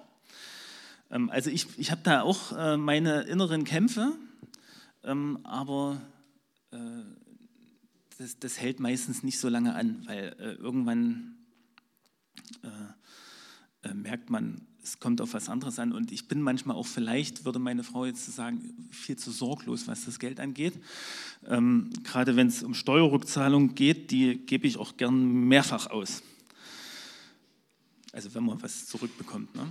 Ähm, 1.11 1.29
also 1.29 1.49
ich, 1.49 1.67
ich 1.77 1.91
habe 1.91 2.01
da 2.03 2.21
auch 2.21 2.57
äh, 2.57 2.77
meine 2.77 3.23
inneren 3.23 3.63
Kämpfe, 3.65 4.13
ähm, 5.03 5.39
aber 5.43 6.01
äh, 6.71 6.77
das, 8.17 8.39
das, 8.39 8.59
hält 8.59 8.79
meistens 8.79 9.23
nicht 9.23 9.39
so 9.39 9.49
lange 9.49 9.75
an, 9.75 10.03
weil 10.07 10.35
äh, 10.39 10.53
irgendwann 10.53 11.35
äh, 12.63 13.89
äh, 13.89 13.93
merkt 13.93 14.29
man, 14.29 14.61
es 14.83 14.99
kommt 14.99 15.21
auf 15.21 15.33
was 15.33 15.49
anderes 15.49 15.79
an. 15.79 15.91
Und 15.91 16.11
ich 16.11 16.27
bin 16.27 16.41
manchmal 16.41 16.77
auch 16.77 16.87
vielleicht, 16.87 17.45
würde 17.45 17.59
meine 17.59 17.83
Frau 17.83 18.05
jetzt 18.05 18.25
sagen, 18.25 18.87
viel 18.89 19.17
zu 19.17 19.31
sorglos, 19.31 19.87
was 19.87 20.05
das 20.05 20.17
Geld 20.19 20.39
angeht. 20.39 20.73
Ähm, 21.45 21.91
gerade 22.03 22.35
wenn 22.35 22.47
es 22.47 22.63
um 22.63 22.73
Steuerrückzahlung 22.73 23.75
geht, 23.75 24.11
die 24.11 24.37
gebe 24.37 24.65
ich 24.67 24.77
auch 24.77 24.97
gern 24.97 25.47
mehrfach 25.47 25.87
aus. 25.87 26.23
Also 28.13 28.33
wenn 28.33 28.45
man 28.45 28.61
was 28.61 28.85
zurückbekommt. 28.87 29.53
Ne? 29.55 29.67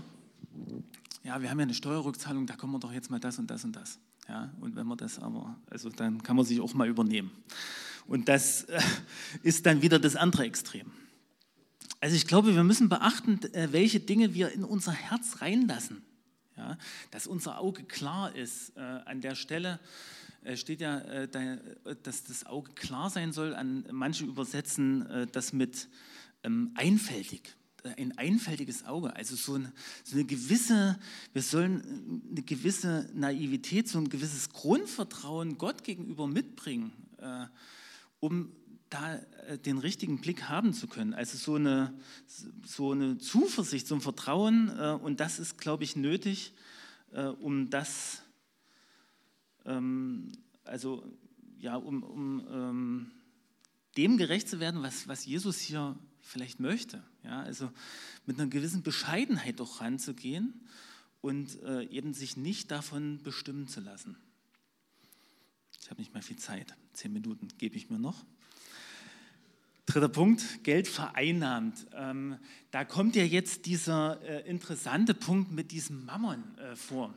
Ja, 1.25 1.41
wir 1.41 1.51
haben 1.51 1.59
ja 1.59 1.65
eine 1.65 1.75
Steuerrückzahlung, 1.75 2.47
da 2.47 2.55
kommen 2.55 2.75
wir 2.75 2.79
doch 2.79 2.93
jetzt 2.93 3.11
mal 3.11 3.19
das 3.19 3.39
und 3.39 3.51
das 3.51 3.65
und 3.65 3.75
das. 3.75 3.99
Ja, 4.29 4.53
und 4.61 4.77
wenn 4.77 4.87
man 4.87 4.99
das 4.99 5.19
aber, 5.19 5.57
also 5.71 5.89
dann 5.89 6.23
kann 6.23 6.37
man 6.37 6.45
sich 6.45 6.61
auch 6.61 6.75
mal 6.75 6.89
übernehmen. 6.89 7.31
Und 8.07 8.29
das 8.29 8.65
äh, 8.65 8.81
ist 9.43 9.67
dann 9.67 9.83
wieder 9.83 9.99
das 9.99 10.17
andere 10.17 10.45
Extrem. 10.45 10.91
Also 12.01 12.15
ich 12.15 12.27
glaube, 12.27 12.55
wir 12.55 12.65
müssen 12.65 12.89
beachten, 12.89 13.41
äh, 13.53 13.73
welche 13.73 14.01
Dinge 14.01 14.35
wir 14.35 14.53
in 14.53 14.65
unser 14.65 14.93
Herz 14.93 15.41
reinlassen. 15.41 16.03
Ja, 16.57 16.79
dass 17.11 17.27
unser 17.27 17.59
Auge 17.59 17.85
klar 17.85 18.35
ist. 18.35 18.77
Äh, 18.77 18.81
an 18.81 19.21
der 19.21 19.35
Stelle 19.35 19.79
steht 20.55 20.81
ja, 20.81 21.27
dass 21.27 22.23
das 22.23 22.47
Auge 22.47 22.71
klar 22.75 23.11
sein 23.11 23.33
soll. 23.33 23.53
An 23.53 23.85
manche 23.91 24.25
übersetzen 24.25 25.27
das 25.33 25.53
mit 25.53 25.89
ähm, 26.45 26.71
einfältig 26.77 27.57
ein 27.97 28.17
einfältiges 28.19 28.85
Auge, 28.85 29.15
also 29.15 29.37
so 29.37 29.55
eine, 29.55 29.73
so 30.03 30.17
eine, 30.17 30.25
gewisse, 30.25 30.99
wir 31.33 31.43
sollen 31.43 32.23
eine 32.31 32.43
gewisse 32.43 33.09
Naivität, 33.15 33.89
so 33.89 33.99
ein 33.99 34.09
gewisses 34.09 34.51
Grundvertrauen 34.51 35.57
Gott 35.57 35.85
gegenüber 35.85 36.27
mitbringen, 36.27 36.93
um 38.21 38.53
da 38.91 39.17
äh, 39.47 39.59
den 39.59 39.79
richtigen 39.79 40.21
Blick 40.21 40.45
haben 40.45 40.73
zu 40.73 40.87
können. 40.87 41.15
Also 41.15 41.37
so 41.37 41.57
eine, 41.57 41.99
so 42.65 42.93
eine 42.93 43.19
Zuversicht, 43.19 43.87
so 43.87 43.95
ein 43.95 44.01
Vertrauen 44.01 44.71
äh, 44.79 44.93
und 44.93 45.21
das 45.21 45.39
ist, 45.39 45.59
glaube 45.59 45.85
ich, 45.85 45.97
nötig, 45.97 46.55
äh, 47.13 47.25
um 47.25 47.71
das, 47.71 48.23
ähm, 49.65 50.33
also 50.65 51.05
ja, 51.59 51.77
um, 51.77 52.03
um 52.03 52.47
ähm, 52.51 53.11
dem 53.97 54.19
gerecht 54.19 54.49
zu 54.49 54.61
werden, 54.61 54.83
was, 54.83 55.09
was 55.09 55.25
Jesus 55.25 55.59
hier 55.59 55.99
vielleicht 56.21 56.61
möchte. 56.61 57.03
Ja, 57.25 57.41
also 57.41 57.71
mit 58.27 58.39
einer 58.39 58.49
gewissen 58.49 58.83
Bescheidenheit 58.83 59.61
doch 59.61 59.81
ranzugehen 59.81 60.61
und 61.23 61.61
eben 61.91 62.15
sich 62.15 62.37
nicht 62.37 62.71
davon 62.71 63.21
bestimmen 63.23 63.67
zu 63.67 63.81
lassen. 63.81 64.17
Ich 65.81 65.91
habe 65.91 66.01
nicht 66.01 66.13
mehr 66.13 66.23
viel 66.23 66.37
Zeit. 66.37 66.75
Zehn 66.93 67.13
Minuten 67.13 67.49
gebe 67.59 67.77
ich 67.77 67.91
mir 67.91 67.99
noch. 67.99 68.25
Dritter 69.87 70.09
Punkt, 70.09 70.65
Geld 70.65 70.89
vereinnahmt. 70.89 71.87
Ähm, 71.95 72.39
da 72.73 72.85
kommt 72.85 73.15
ja 73.15 73.23
jetzt 73.23 73.67
dieser 73.67 74.21
äh, 74.23 74.49
interessante 74.49 75.15
Punkt 75.15 75.53
mit 75.53 75.71
diesem 75.71 76.05
Mammon 76.05 76.59
äh, 76.59 76.75
vor. 76.75 77.15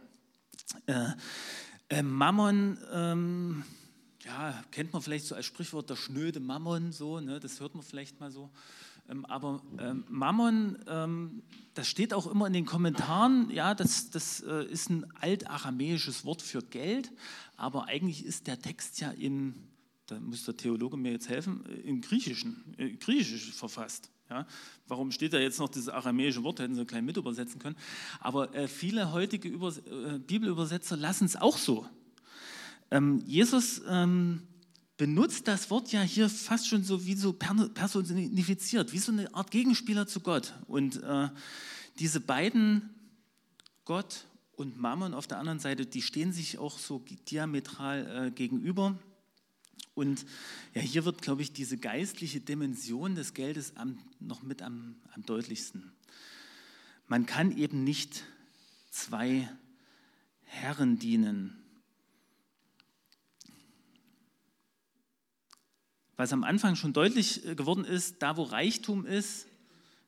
Äh, 0.86 1.10
äh 1.90 2.04
Mammon, 2.04 2.78
ähm, 2.92 3.64
ja, 4.24 4.64
kennt 4.70 4.94
man 4.94 5.02
vielleicht 5.02 5.26
so 5.26 5.34
als 5.34 5.48
Sprichwort 5.48 5.90
der 5.90 5.96
schnöde 5.96 6.40
Mammon, 6.40 6.92
so, 6.92 7.20
ne, 7.20 7.40
das 7.40 7.60
hört 7.60 7.74
man 7.74 7.84
vielleicht 7.84 8.20
mal 8.20 8.30
so. 8.30 8.52
Ähm, 9.10 9.26
aber 9.26 9.62
ähm, 9.80 10.06
Mammon, 10.08 10.78
ähm, 10.88 11.42
das 11.74 11.88
steht 11.88 12.14
auch 12.14 12.28
immer 12.28 12.48
in 12.48 12.54
den 12.54 12.66
Kommentaren, 12.66 13.50
ja, 13.52 13.74
das, 13.74 14.10
das 14.10 14.42
äh, 14.42 14.66
ist 14.66 14.90
ein 14.90 15.06
altaramäisches 15.20 16.26
Wort 16.26 16.42
für 16.42 16.62
Geld, 16.62 17.12
aber 17.58 17.88
eigentlich 17.88 18.26
ist 18.26 18.48
der 18.48 18.60
Text 18.60 19.00
ja 19.00 19.12
in, 19.12 19.56
da 20.08 20.20
muss 20.20 20.46
der 20.46 20.58
Theologe 20.58 20.98
mir 20.98 21.12
jetzt 21.12 21.30
helfen, 21.30 21.66
äh, 21.66 21.88
im 21.88 22.02
Griechischen, 22.02 22.76
äh, 22.78 22.92
Griechisch 22.92 23.52
verfasst. 23.54 24.12
Ja, 24.30 24.46
warum 24.88 25.12
steht 25.12 25.34
da 25.34 25.40
jetzt 25.40 25.58
noch 25.58 25.70
dieses 25.70 25.90
aramäische 25.90 26.44
Wort? 26.44 26.60
Hätten 26.60 26.76
Sie 26.76 26.86
klein 26.86 27.04
mit 27.04 27.18
übersetzen 27.18 27.60
können. 27.60 27.76
Aber 28.20 28.54
äh, 28.54 28.68
viele 28.68 29.12
heutige 29.12 29.50
Über 29.50 29.70
äh, 29.70 30.20
Bibelübersetzer 30.20 30.96
lassen 30.96 31.26
es 31.26 31.36
auch 31.36 31.58
so. 31.58 31.88
Ähm, 32.92 33.24
Jesus 33.26 33.82
ähm, 33.88 34.44
benutzt 35.00 35.48
das 35.48 35.70
Wort 35.70 35.94
ja 35.94 36.02
hier 36.02 36.30
fast 36.30 36.68
schon 36.68 36.84
so 36.84 37.06
wie 37.06 37.16
so 37.16 37.32
personifiziert, 37.32 38.92
wie 38.92 39.00
so 39.00 39.14
eine 39.14 39.34
Art 39.34 39.50
Gegenspieler 39.50 40.08
zu 40.08 40.20
Gott. 40.20 40.54
Und 40.68 41.02
äh, 41.02 41.30
diese 42.00 42.20
beiden, 42.20 42.90
Gott 43.86 44.26
und 44.58 44.78
Mammon 44.78 45.14
auf 45.14 45.26
der 45.26 45.40
anderen 45.40 45.60
Seite, 45.60 45.86
die 45.86 46.02
stehen 46.02 46.34
sich 46.34 46.58
auch 46.58 46.78
so 46.78 47.02
diametral 47.32 48.28
äh, 48.28 48.32
gegenüber. 48.32 49.00
Und 49.96 50.26
ja, 50.74 50.82
hier 50.82 51.06
wird, 51.06 51.22
glaube 51.22 51.44
ich, 51.44 51.54
diese 51.54 51.78
geistliche 51.78 52.42
Dimension 52.42 53.16
des 53.16 53.34
Geldes 53.34 53.78
am, 53.78 54.00
noch 54.20 54.44
mit 54.44 54.62
am, 54.62 54.98
am 55.16 55.24
deutlichsten. 55.26 55.94
Man 57.08 57.26
kann 57.26 57.58
eben 57.58 57.86
nicht 57.86 58.26
zwei 58.92 59.50
Herren 60.44 61.00
dienen. 61.00 61.56
Was 66.20 66.34
am 66.34 66.44
Anfang 66.44 66.76
schon 66.76 66.92
deutlich 66.92 67.46
äh, 67.46 67.56
geworden 67.56 67.86
ist, 67.86 68.22
da 68.22 68.36
wo 68.36 68.44
Reichtum 68.44 69.06
ist, 69.06 69.48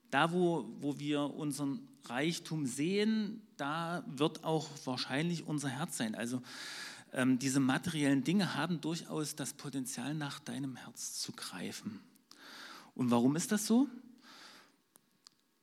da 0.10 0.34
wo, 0.34 0.70
wo 0.82 1.00
wir 1.00 1.22
unseren 1.22 1.88
Reichtum 2.04 2.66
sehen, 2.66 3.42
da 3.56 4.04
wird 4.08 4.44
auch 4.44 4.68
wahrscheinlich 4.84 5.48
unser 5.48 5.70
Herz 5.70 5.96
sein. 5.96 6.14
Also 6.14 6.42
ähm, 7.14 7.40
diese 7.40 7.62
materiellen 7.62 8.26
Dinge 8.26 8.56
haben 8.56 8.82
durchaus 8.82 9.38
das 9.38 9.54
Potenzial, 9.54 10.14
nach 10.14 10.42
deinem 10.42 10.76
Herz 10.76 11.22
zu 11.22 11.32
greifen. 11.32 12.02
Und 12.94 13.10
warum 13.10 13.38
ist 13.38 13.54
das 13.54 13.66
so? 13.66 13.88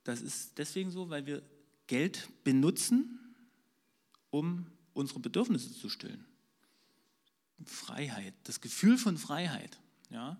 Das 0.03 0.19
ist 0.19 0.57
deswegen 0.57 0.89
so, 0.89 1.11
weil 1.11 1.27
wir 1.27 1.43
Geld 1.85 2.27
benutzen, 2.43 3.19
um 4.31 4.65
unsere 4.95 5.19
Bedürfnisse 5.19 5.71
zu 5.71 5.89
stillen. 5.89 6.25
Freiheit, 7.63 8.33
das 8.45 8.61
Gefühl 8.61 8.97
von 8.97 9.15
Freiheit, 9.15 9.77
ja? 10.09 10.37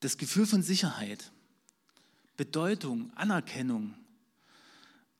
das 0.00 0.16
Gefühl 0.16 0.46
von 0.46 0.62
Sicherheit, 0.62 1.30
Bedeutung, 2.36 3.12
Anerkennung, 3.16 3.94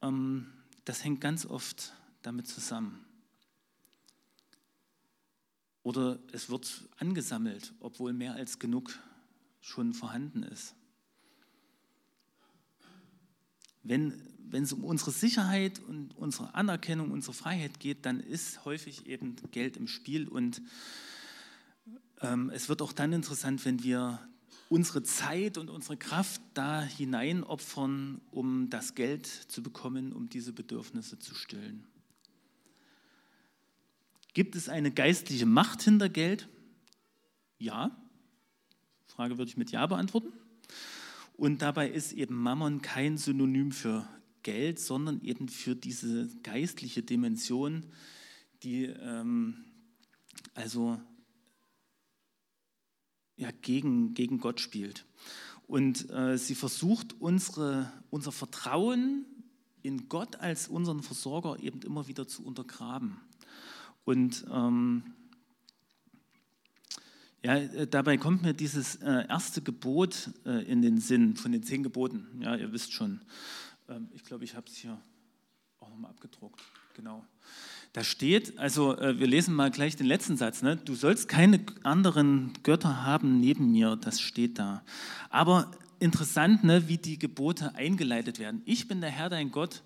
ähm, 0.03 0.53
das 0.85 1.05
hängt 1.05 1.21
ganz 1.21 1.45
oft 1.47 1.93
damit 2.23 2.49
zusammen. 2.49 3.05
Oder 5.83 6.19
es 6.33 6.51
wird 6.51 6.89
angesammelt, 6.99 7.73
obwohl 7.81 8.13
mehr 8.13 8.35
als 8.35 8.59
genug 8.59 8.99
schon 9.61 9.95
vorhanden 9.95 10.43
ist. 10.43 10.75
Wenn, 13.83 14.21
wenn 14.51 14.65
es 14.65 14.73
um 14.73 14.85
unsere 14.85 15.11
Sicherheit 15.11 15.79
und 15.79 16.17
unsere 16.17 16.55
Anerkennung, 16.55 17.11
unsere 17.11 17.33
Freiheit 17.33 17.81
geht, 17.81 18.05
dann 18.05 18.21
ist 18.21 18.65
häufig 18.65 19.07
eben 19.07 19.37
Geld 19.53 19.79
im 19.79 19.89
Spiel. 19.89 20.29
Und 20.29 20.61
es 22.53 22.69
wird 22.69 22.83
auch 22.83 22.93
dann 22.93 23.13
interessant, 23.13 23.65
wenn 23.65 23.83
wir 23.83 24.21
unsere 24.69 25.03
Zeit 25.03 25.59
und 25.59 25.69
unsere 25.69 25.97
Kraft 25.97 26.41
da 26.55 26.83
hineinopfern, 26.83 28.21
um 28.31 28.71
das 28.71 28.95
Geld 28.95 29.27
zu 29.27 29.63
bekommen, 29.63 30.13
um 30.13 30.29
diese 30.29 30.53
Bedürfnisse 30.53 31.19
zu 31.19 31.35
stillen. 31.35 31.87
Gibt 34.33 34.55
es 34.55 34.69
eine 34.69 34.93
geistliche 34.93 35.47
Macht 35.47 35.83
hinter 35.83 36.09
Geld? 36.09 36.49
Ja. 37.59 37.97
Frage 39.09 39.39
würde 39.39 39.51
ich 39.51 39.57
mit 39.57 39.73
Ja 39.73 39.87
beantworten. 39.87 40.33
Und 41.37 41.63
dabei 41.63 41.91
ist 41.91 42.13
eben 42.13 42.37
Mammon 42.37 42.81
kein 42.81 43.19
Synonym 43.19 43.73
für 43.73 44.09
Geld, 44.43 44.79
sondern 44.79 45.21
eben 45.23 45.49
für 45.49 45.75
diese 45.75 46.29
geistliche 46.43 47.03
Dimension, 47.03 47.87
die 48.63 48.85
ähm, 48.85 49.65
also 50.55 51.01
ja, 53.41 53.51
gegen, 53.63 54.13
gegen 54.13 54.39
Gott 54.39 54.61
spielt. 54.61 55.07
Und 55.67 56.11
äh, 56.11 56.37
sie 56.37 56.55
versucht, 56.55 57.15
unsere, 57.21 57.91
unser 58.11 58.33
Vertrauen 58.33 59.25
in 59.83 60.09
Gott 60.09 60.37
als 60.37 60.69
unseren 60.69 61.03
Versorger 61.03 61.59
eben 61.61 61.81
immer 61.83 62.07
wieder 62.07 62.29
zu 62.29 62.45
untergraben. 62.45 63.19
Und 64.05 64.45
ähm, 64.53 65.15
ja, 67.43 67.57
äh, 67.57 67.87
dabei 67.87 68.19
kommt 68.19 68.43
mir 68.43 68.53
dieses 68.53 68.97
äh, 68.97 69.27
erste 69.27 69.63
Gebot 69.63 70.31
äh, 70.45 70.63
in 70.71 70.83
den 70.83 70.99
Sinn 70.99 71.37
von 71.37 71.53
den 71.53 71.63
zehn 71.63 71.83
Geboten. 71.83 72.43
Ja, 72.43 72.57
ihr 72.57 72.73
wisst 72.73 72.93
schon. 72.93 73.23
Ähm, 73.89 74.09
ich 74.13 74.23
glaube, 74.25 74.45
ich 74.45 74.55
habe 74.55 74.67
es 74.67 74.77
hier 74.77 75.01
auch 75.79 75.89
nochmal 75.89 76.11
abgedruckt. 76.11 76.61
Genau. 76.95 77.25
Da 77.93 78.05
steht, 78.05 78.57
also 78.59 78.97
äh, 78.99 79.19
wir 79.19 79.27
lesen 79.27 79.55
mal 79.55 79.71
gleich 79.71 79.97
den 79.97 80.07
letzten 80.07 80.37
Satz, 80.37 80.63
ne? 80.63 80.77
du 80.77 80.95
sollst 80.95 81.29
keine 81.29 81.61
anderen 81.83 82.53
Götter 82.63 83.05
haben 83.05 83.41
neben 83.41 83.73
mir, 83.73 83.97
das 83.97 84.21
steht 84.21 84.59
da. 84.61 84.83
Aber 85.29 85.73
interessant, 85.99 86.65
ne, 86.65 86.89
wie 86.89 86.99
die 86.99 87.19
Gebote 87.19 87.75
eingeleitet 87.75 88.39
werden. 88.39 88.63
Ich 88.65 88.89
bin 88.89 89.01
der 89.01 89.11
Herr, 89.11 89.29
dein 89.29 89.51
Gott. 89.51 89.83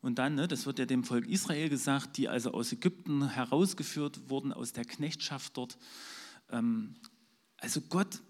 Und 0.00 0.18
dann, 0.18 0.34
ne, 0.34 0.46
das 0.46 0.66
wird 0.66 0.78
ja 0.78 0.86
dem 0.86 1.04
Volk 1.04 1.26
Israel 1.26 1.68
gesagt, 1.68 2.16
die 2.16 2.28
also 2.28 2.52
aus 2.52 2.72
Ägypten 2.72 3.28
herausgeführt 3.28 4.28
wurden, 4.28 4.52
aus 4.52 4.72
der 4.72 4.84
Knechtschaft 4.84 5.56
dort. 5.56 5.78
Ähm, 6.50 6.96
also 7.56 7.80
Gott 7.80 8.20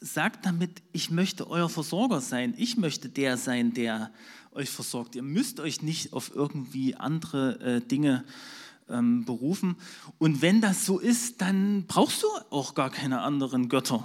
sagt 0.00 0.46
damit, 0.46 0.82
ich 0.92 1.10
möchte 1.10 1.48
euer 1.48 1.68
Versorger 1.68 2.20
sein, 2.20 2.54
ich 2.56 2.76
möchte 2.76 3.08
der 3.08 3.36
sein, 3.36 3.74
der 3.74 4.12
euch 4.56 4.70
versorgt. 4.70 5.14
Ihr 5.14 5.22
müsst 5.22 5.60
euch 5.60 5.82
nicht 5.82 6.12
auf 6.12 6.34
irgendwie 6.34 6.96
andere 6.96 7.60
äh, 7.60 7.80
Dinge 7.80 8.24
ähm, 8.88 9.24
berufen. 9.24 9.76
Und 10.18 10.42
wenn 10.42 10.60
das 10.60 10.84
so 10.84 10.98
ist, 10.98 11.40
dann 11.40 11.84
brauchst 11.86 12.22
du 12.22 12.26
auch 12.50 12.74
gar 12.74 12.90
keine 12.90 13.20
anderen 13.20 13.68
Götter. 13.68 14.04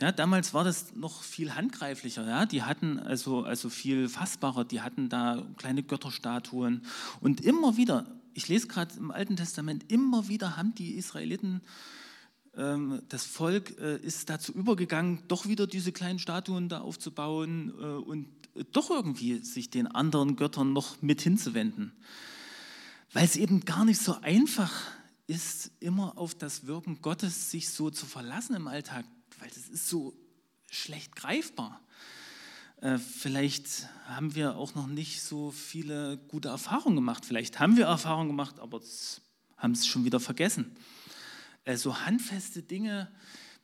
Ja, 0.00 0.12
damals 0.12 0.54
war 0.54 0.62
das 0.62 0.94
noch 0.94 1.22
viel 1.22 1.54
handgreiflicher. 1.54 2.26
Ja? 2.26 2.46
Die 2.46 2.62
hatten 2.62 3.00
also, 3.00 3.42
also 3.42 3.68
viel 3.68 4.08
fassbarer, 4.08 4.64
die 4.64 4.80
hatten 4.80 5.08
da 5.08 5.44
kleine 5.56 5.82
Götterstatuen. 5.82 6.82
Und 7.20 7.40
immer 7.40 7.76
wieder, 7.76 8.06
ich 8.32 8.48
lese 8.48 8.68
gerade 8.68 8.94
im 8.96 9.10
Alten 9.10 9.36
Testament, 9.36 9.90
immer 9.90 10.28
wieder 10.28 10.56
haben 10.56 10.74
die 10.74 10.92
Israeliten 10.92 11.62
das 13.08 13.24
Volk 13.24 13.78
äh, 13.78 13.98
ist 13.98 14.28
dazu 14.30 14.52
übergegangen, 14.52 15.22
doch 15.28 15.46
wieder 15.46 15.66
diese 15.66 15.92
kleinen 15.92 16.18
Statuen 16.18 16.68
da 16.68 16.80
aufzubauen 16.80 17.72
äh, 17.78 17.84
und 17.84 18.26
doch 18.72 18.90
irgendwie 18.90 19.38
sich 19.44 19.70
den 19.70 19.86
anderen 19.86 20.34
Göttern 20.34 20.72
noch 20.72 21.00
mit 21.00 21.20
hinzuwenden. 21.20 21.92
Weil 23.12 23.24
es 23.24 23.36
eben 23.36 23.60
gar 23.60 23.84
nicht 23.84 24.00
so 24.00 24.16
einfach 24.22 24.72
ist, 25.28 25.70
immer 25.80 26.18
auf 26.18 26.34
das 26.34 26.66
Wirken 26.66 27.00
Gottes 27.00 27.50
sich 27.50 27.68
so 27.68 27.90
zu 27.90 28.06
verlassen 28.06 28.56
im 28.56 28.66
Alltag, 28.66 29.04
weil 29.38 29.48
es 29.50 29.68
ist 29.68 29.88
so 29.88 30.14
schlecht 30.68 31.14
greifbar. 31.14 31.80
Äh, 32.80 32.98
vielleicht 32.98 33.88
haben 34.06 34.34
wir 34.34 34.56
auch 34.56 34.74
noch 34.74 34.86
nicht 34.86 35.22
so 35.22 35.50
viele 35.50 36.18
gute 36.28 36.48
Erfahrungen 36.48 36.96
gemacht. 36.96 37.24
Vielleicht 37.24 37.60
haben 37.60 37.76
wir 37.76 37.86
Erfahrungen 37.86 38.28
gemacht, 38.28 38.58
aber 38.58 38.80
haben 39.56 39.72
es 39.72 39.86
schon 39.86 40.04
wieder 40.04 40.18
vergessen. 40.20 40.76
Äh, 41.64 41.76
so 41.76 42.00
handfeste 42.00 42.62
Dinge, 42.62 43.10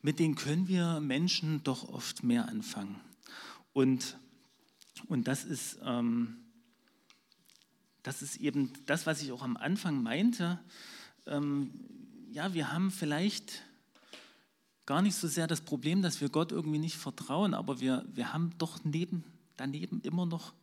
mit 0.01 0.19
denen 0.19 0.35
können 0.35 0.67
wir 0.67 0.99
Menschen 0.99 1.63
doch 1.63 1.89
oft 1.89 2.23
mehr 2.23 2.47
anfangen. 2.47 2.99
Und, 3.73 4.17
und 5.07 5.27
das, 5.27 5.43
ist, 5.43 5.79
ähm, 5.83 6.37
das 8.03 8.21
ist 8.21 8.37
eben 8.37 8.71
das, 8.85 9.05
was 9.05 9.21
ich 9.21 9.31
auch 9.31 9.41
am 9.41 9.57
Anfang 9.57 10.03
meinte. 10.03 10.59
Ähm, 11.25 11.71
ja, 12.31 12.53
wir 12.53 12.71
haben 12.71 12.91
vielleicht 12.91 13.63
gar 14.85 15.01
nicht 15.01 15.15
so 15.15 15.27
sehr 15.27 15.47
das 15.47 15.61
Problem, 15.61 16.01
dass 16.01 16.21
wir 16.21 16.29
Gott 16.29 16.51
irgendwie 16.51 16.79
nicht 16.79 16.97
vertrauen, 16.97 17.53
aber 17.53 17.79
wir, 17.79 18.05
wir 18.13 18.31
haben 18.33 18.51
doch 18.57 18.83
neben, 18.83 19.23
daneben 19.57 20.01
immer 20.01 20.25
noch, 20.25 20.53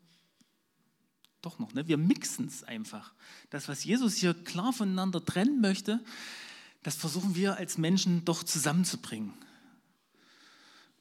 doch 1.41 1.59
noch, 1.59 1.75
ne? 1.75 1.89
wir 1.89 1.99
mixen 1.99 2.47
es 2.47 2.63
einfach. 2.63 3.13
Das, 3.51 3.69
was 3.69 3.85
Jesus 3.85 4.15
hier 4.17 4.35
klar 4.35 4.73
voneinander 4.73 5.25
trennen 5.25 5.61
möchte, 5.61 6.01
das 6.83 6.97
versuchen 6.97 7.35
wir 7.35 7.57
als 7.57 7.79
Menschen 7.79 8.25
doch 8.25 8.43
zusammenzubringen. 8.43 9.33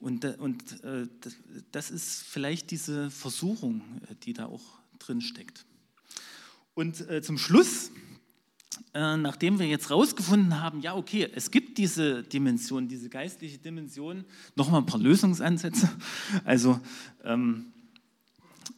Und, 0.02 0.24
äh, 0.24 0.36
und 0.40 0.84
äh, 0.84 1.08
das 1.72 1.92
ist 1.92 2.24
vielleicht 2.24 2.72
diese 2.72 3.12
Versuchung, 3.12 3.82
äh, 4.10 4.16
die 4.24 4.34
da 4.34 4.48
auch 4.48 4.80
drin 5.00 5.22
steckt. 5.22 5.66
Und 6.74 7.06
zum 7.24 7.38
Schluss, 7.38 7.92
nachdem 8.94 9.60
wir 9.60 9.68
jetzt 9.68 9.92
rausgefunden 9.92 10.62
haben, 10.62 10.80
ja, 10.80 10.96
okay, 10.96 11.30
es 11.36 11.52
gibt 11.52 11.78
diese 11.78 12.24
Dimension, 12.24 12.88
diese 12.88 13.10
geistliche 13.10 13.58
Dimension, 13.58 14.24
nochmal 14.56 14.82
ein 14.82 14.86
paar 14.86 15.00
Lösungsansätze. 15.00 15.90
Also, 16.46 16.80
ähm, 17.26 17.74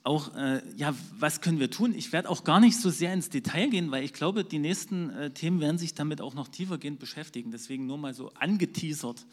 auch, 0.03 0.35
äh, 0.35 0.61
ja, 0.75 0.93
was 1.17 1.39
können 1.39 1.59
wir 1.59 1.71
tun? 1.71 1.93
Ich 1.95 2.11
werde 2.11 2.29
auch 2.29 2.43
gar 2.43 2.59
nicht 2.59 2.77
so 2.77 2.89
sehr 2.89 3.13
ins 3.13 3.29
Detail 3.29 3.69
gehen, 3.69 3.89
weil 3.89 4.03
ich 4.03 4.13
glaube, 4.13 4.43
die 4.43 4.59
nächsten 4.59 5.09
äh, 5.11 5.31
Themen 5.31 5.61
werden 5.61 5.77
sich 5.77 5.93
damit 5.93 6.19
auch 6.19 6.33
noch 6.33 6.49
tiefergehend 6.49 6.99
beschäftigen. 6.99 7.51
Deswegen 7.51 7.85
nur 7.85 7.97
mal 7.97 8.13
so 8.13 8.31
angeteasert. 8.33 9.25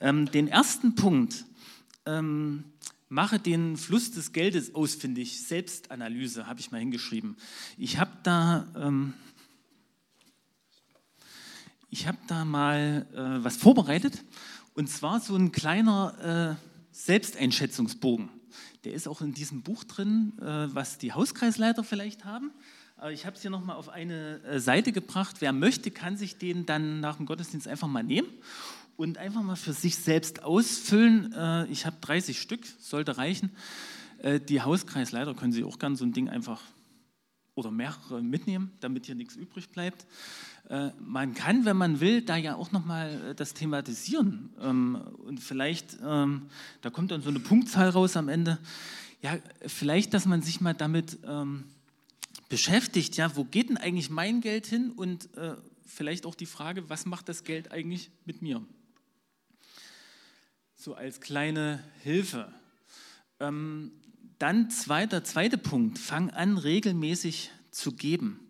Ähm, 0.00 0.30
den 0.30 0.46
ersten 0.46 0.94
Punkt, 0.94 1.44
ähm, 2.06 2.64
mache 3.08 3.40
den 3.40 3.76
Fluss 3.76 4.12
des 4.12 4.32
Geldes 4.32 4.74
ausfindig. 4.74 5.40
Selbstanalyse 5.42 6.46
habe 6.46 6.60
ich 6.60 6.70
mal 6.70 6.78
hingeschrieben. 6.78 7.36
Ich 7.76 7.98
habe 7.98 8.12
da, 8.22 8.68
ähm, 8.76 9.14
ich 11.90 12.06
habe 12.06 12.18
da 12.28 12.44
mal 12.44 13.06
äh, 13.12 13.44
was 13.44 13.56
vorbereitet 13.56 14.22
und 14.74 14.88
zwar 14.88 15.18
so 15.20 15.34
ein 15.34 15.50
kleiner 15.50 16.56
äh, 16.60 16.64
Selbsteinschätzungsbogen. 16.92 18.37
Der 18.84 18.92
ist 18.92 19.08
auch 19.08 19.20
in 19.20 19.32
diesem 19.32 19.62
Buch 19.62 19.84
drin, 19.84 20.32
äh, 20.40 20.74
was 20.74 20.98
die 20.98 21.12
Hauskreisleiter 21.12 21.84
vielleicht 21.84 22.24
haben. 22.24 22.50
Aber 22.96 23.12
ich 23.12 23.26
habe 23.26 23.36
es 23.36 23.42
hier 23.42 23.50
nochmal 23.50 23.76
auf 23.76 23.88
eine 23.88 24.42
äh, 24.42 24.60
Seite 24.60 24.92
gebracht. 24.92 25.36
Wer 25.40 25.52
möchte, 25.52 25.90
kann 25.90 26.16
sich 26.16 26.38
den 26.38 26.66
dann 26.66 27.00
nach 27.00 27.16
dem 27.16 27.26
Gottesdienst 27.26 27.68
einfach 27.68 27.88
mal 27.88 28.02
nehmen 28.02 28.28
und 28.96 29.18
einfach 29.18 29.42
mal 29.42 29.56
für 29.56 29.72
sich 29.72 29.96
selbst 29.96 30.42
ausfüllen. 30.42 31.32
Äh, 31.32 31.66
ich 31.66 31.86
habe 31.86 31.96
30 32.00 32.40
Stück, 32.40 32.66
sollte 32.78 33.16
reichen. 33.16 33.50
Die 34.48 34.62
Hauskreisleiter 34.62 35.32
können 35.34 35.52
Sie 35.52 35.62
auch 35.62 35.78
gerne 35.78 35.94
so 35.94 36.04
ein 36.04 36.12
Ding 36.12 36.28
einfach 36.28 36.60
oder 37.54 37.70
mehrere 37.70 38.20
mitnehmen, 38.20 38.72
damit 38.80 39.06
hier 39.06 39.14
nichts 39.14 39.36
übrig 39.36 39.68
bleibt. 39.70 40.06
Äh, 40.68 40.90
man 41.00 41.34
kann, 41.34 41.64
wenn 41.64 41.76
man 41.76 42.00
will, 42.00 42.22
da 42.22 42.36
ja 42.36 42.54
auch 42.54 42.72
nochmal 42.72 43.30
äh, 43.30 43.34
das 43.34 43.54
thematisieren. 43.54 44.50
Ähm, 44.60 44.96
und 45.24 45.40
vielleicht, 45.40 45.98
ähm, 46.04 46.48
da 46.82 46.90
kommt 46.90 47.10
dann 47.10 47.22
so 47.22 47.30
eine 47.30 47.40
Punktzahl 47.40 47.88
raus 47.90 48.16
am 48.16 48.28
Ende. 48.28 48.58
Ja, 49.22 49.38
vielleicht, 49.66 50.14
dass 50.14 50.26
man 50.26 50.42
sich 50.42 50.60
mal 50.60 50.74
damit 50.74 51.18
ähm, 51.26 51.64
beschäftigt, 52.48 53.16
ja, 53.16 53.34
wo 53.36 53.44
geht 53.44 53.70
denn 53.70 53.76
eigentlich 53.76 54.10
mein 54.10 54.40
Geld 54.40 54.66
hin? 54.66 54.92
Und 54.92 55.34
äh, 55.36 55.56
vielleicht 55.84 56.26
auch 56.26 56.34
die 56.34 56.46
Frage, 56.46 56.88
was 56.88 57.06
macht 57.06 57.28
das 57.28 57.44
Geld 57.44 57.72
eigentlich 57.72 58.10
mit 58.24 58.42
mir? 58.42 58.62
so 60.78 60.94
als 60.94 61.20
kleine 61.20 61.82
Hilfe. 62.04 62.52
Dann 63.38 64.70
zweiter, 64.70 65.24
zweiter 65.24 65.56
Punkt, 65.56 65.98
fang 65.98 66.30
an 66.30 66.56
regelmäßig 66.56 67.50
zu 67.72 67.92
geben. 67.92 68.40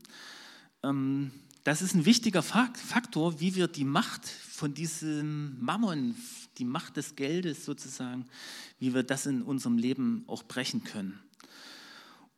Ähm, 0.83 1.33
das 1.69 1.83
ist 1.83 1.95
ein 1.95 2.07
wichtiger 2.07 2.43
Faktor, 2.43 3.41
wie 3.41 3.55
wir 3.55 3.69
die 3.69 3.85
Macht 3.85 4.27
von 4.27 4.73
diesem 4.73 5.63
Mammon, 5.63 6.15
die 6.57 6.65
Macht 6.65 6.97
des 6.97 7.15
Geldes 7.15 7.67
sozusagen, 7.67 8.25
wie 8.79 8.95
wir 8.95 9.03
das 9.03 9.27
in 9.27 9.43
unserem 9.43 9.77
Leben 9.77 10.25
auch 10.29 10.45
brechen 10.45 10.83
können. 10.83 11.21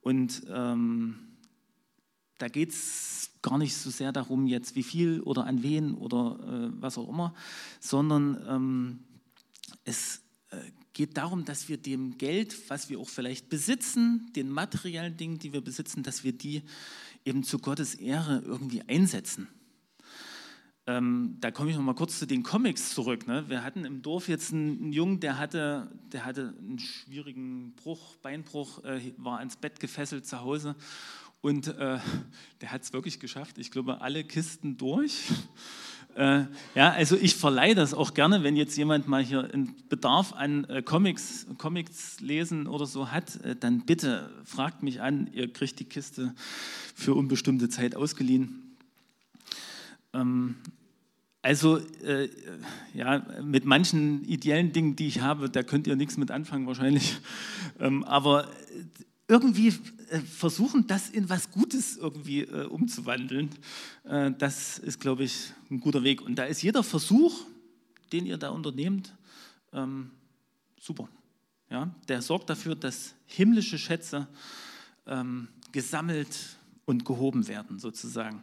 Und 0.01 0.43
ähm, 0.49 1.21
da 2.39 2.49
geht 2.49 2.71
es 2.71 3.31
gar 3.41 3.57
nicht 3.57 3.77
so 3.77 3.91
sehr 3.91 4.11
darum, 4.11 4.49
jetzt 4.49 4.75
wie 4.75 4.83
viel 4.83 5.21
oder 5.21 5.47
an 5.47 5.63
wen 5.63 5.95
oder 5.95 6.73
äh, 6.73 6.83
was 6.83 6.99
auch 6.99 7.09
immer, 7.09 7.33
sondern 7.79 8.45
ähm, 8.49 8.99
es 9.85 10.23
äh, 10.49 10.57
geht 10.93 11.17
darum, 11.17 11.45
dass 11.45 11.69
wir 11.69 11.77
dem 11.77 12.19
Geld, 12.19 12.69
was 12.69 12.89
wir 12.89 12.99
auch 12.99 13.09
vielleicht 13.09 13.49
besitzen, 13.49 14.33
den 14.35 14.51
materiellen 14.51 15.17
Dingen, 15.17 15.39
die 15.39 15.53
wir 15.53 15.61
besitzen, 15.61 16.03
dass 16.03 16.25
wir 16.25 16.33
die 16.33 16.63
eben 17.25 17.45
zu 17.45 17.59
Gottes 17.59 17.95
Ehre 17.95 18.43
irgendwie 18.45 18.83
einsetzen. 18.89 19.49
Ähm, 20.87 21.37
da 21.41 21.51
komme 21.51 21.71
ich 21.71 21.77
noch 21.77 21.83
mal 21.85 21.95
kurz 21.95 22.19
zu 22.19 22.27
den 22.27 22.43
Comics 22.43 22.95
zurück. 22.95 23.27
Ne? 23.27 23.49
Wir 23.49 23.63
hatten 23.63 23.85
im 23.85 24.03
Dorf 24.03 24.29
jetzt 24.29 24.53
einen, 24.53 24.81
einen, 24.81 24.93
Jungen, 24.93 25.21
der 25.21 25.39
hatte, 25.39 25.91
der 26.13 26.25
hatte 26.25 26.55
einen 26.59 26.79
schwierigen 26.79 27.75
Bruch, 27.77 28.17
Beinbruch, 28.17 28.83
äh, 28.85 29.13
war 29.19 29.39
ans 29.39 29.57
Bett 29.57 29.79
gefesselt 29.79 30.27
zu 30.27 30.41
Hause 30.41 30.75
und 31.43 31.69
äh, 31.69 31.99
der 32.61 32.73
hat 32.73 32.83
es 32.83 32.93
wirklich 32.93 33.21
geschafft. 33.21 33.59
Ich 33.59 33.71
glaube, 33.71 34.01
alle 34.01 34.25
Kisten 34.25 34.77
durch. 34.77 35.29
Äh, 36.17 36.45
ja, 36.75 36.91
also 36.91 37.17
ich 37.17 37.37
verleihe 37.37 37.75
das 37.75 37.95
auch 37.95 38.15
gerne, 38.15 38.43
wenn 38.43 38.57
jetzt 38.57 38.77
jemand 38.77 39.09
mal 39.09 39.23
hier 39.23 39.53
einen 39.53 39.75
Bedarf 39.89 40.33
an 40.33 40.65
äh, 40.65 40.83
Comics, 40.83 41.47
Comics 41.59 42.21
lesen 42.21 42.67
oder 42.67 42.87
so 42.87 43.11
hat, 43.11 43.37
äh, 43.45 43.57
dann 43.57 43.87
bitte 43.87 44.31
fragt 44.45 44.83
mich 44.83 45.01
an. 45.01 45.31
Ihr 45.33 45.53
kriegt 45.53 45.79
die 45.79 45.85
Kiste 45.85 46.35
für 46.95 47.15
unbestimmte 47.15 47.69
Zeit 47.69 47.95
ausgeliehen. 47.95 48.77
Ähm, 50.13 50.57
also 51.43 51.79
äh, 52.05 52.29
ja, 52.93 53.25
mit 53.43 53.65
manchen 53.65 54.25
ideellen 54.25 54.73
Dingen, 54.73 54.97
die 54.97 55.07
ich 55.07 55.21
habe, 55.23 55.49
da 55.49 55.63
könnt 55.63 55.87
ihr 55.87 55.97
nichts 55.97 56.19
mit 56.19 56.31
anfangen 56.31 56.67
wahrscheinlich. 56.67 57.19
Ähm, 57.79 58.05
aber 58.05 58.47
irgendwie 59.31 59.69
äh, 60.11 60.19
versuchen, 60.19 60.89
das 60.89 61.09
in 61.09 61.31
was 61.31 61.53
Gutes 61.53 61.97
irgendwie 61.97 62.41
äh, 62.41 62.67
umzuwandeln, 62.67 63.49
äh, 64.05 64.33
das 64.33 64.79
ist, 64.79 65.01
glaube 65.01 65.23
ich, 65.23 65.53
ein 65.71 65.79
guter 65.79 66.03
Weg. 66.03 66.21
Und 66.21 66.35
da 66.35 66.45
ist 66.45 66.63
jeder 66.63 66.83
Versuch, 66.83 67.47
den 68.13 68.27
ihr 68.27 68.37
da 68.37 68.51
unternehmt, 68.51 69.15
ähm, 69.73 70.11
super. 70.81 71.09
Ja, 71.71 71.95
der 72.09 72.21
sorgt 72.21 72.51
dafür, 72.51 72.75
dass 72.75 73.15
himmlische 73.27 73.79
Schätze 73.79 74.27
ähm, 75.07 75.47
gesammelt 75.71 76.59
und 76.85 77.05
gehoben 77.05 77.47
werden, 77.47 77.79
sozusagen. 77.79 78.43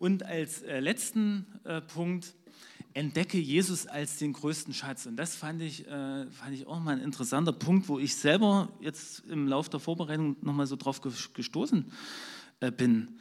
Und 0.00 0.24
als 0.24 0.62
äh, 0.62 0.80
letzten 0.80 1.46
äh, 1.62 1.80
Punkt, 1.80 2.34
entdecke 2.96 3.38
Jesus 3.38 3.86
als 3.86 4.16
den 4.16 4.32
größten 4.32 4.72
Schatz. 4.72 5.04
Und 5.04 5.16
das 5.16 5.36
fand 5.36 5.60
ich, 5.60 5.86
äh, 5.86 6.30
fand 6.30 6.54
ich 6.54 6.66
auch 6.66 6.80
mal 6.80 6.96
ein 6.96 7.02
interessanter 7.02 7.52
Punkt, 7.52 7.88
wo 7.88 7.98
ich 7.98 8.16
selber 8.16 8.70
jetzt 8.80 9.20
im 9.26 9.46
Laufe 9.46 9.68
der 9.68 9.80
Vorbereitung 9.80 10.36
nochmal 10.40 10.66
so 10.66 10.76
drauf 10.76 11.02
gestoßen 11.02 11.92
äh, 12.60 12.72
bin. 12.72 13.18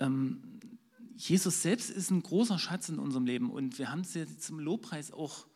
Ähm, 0.00 0.42
Jesus 1.14 1.62
selbst 1.62 1.88
ist 1.88 2.10
ein 2.10 2.20
großer 2.20 2.58
Schatz 2.58 2.88
in 2.88 2.98
unserem 2.98 3.26
Leben 3.26 3.50
und 3.50 3.78
wir 3.78 3.92
haben 3.92 4.00
es 4.00 4.14
jetzt 4.14 4.42
zum 4.42 4.58
Lobpreis 4.58 5.12
auch 5.12 5.46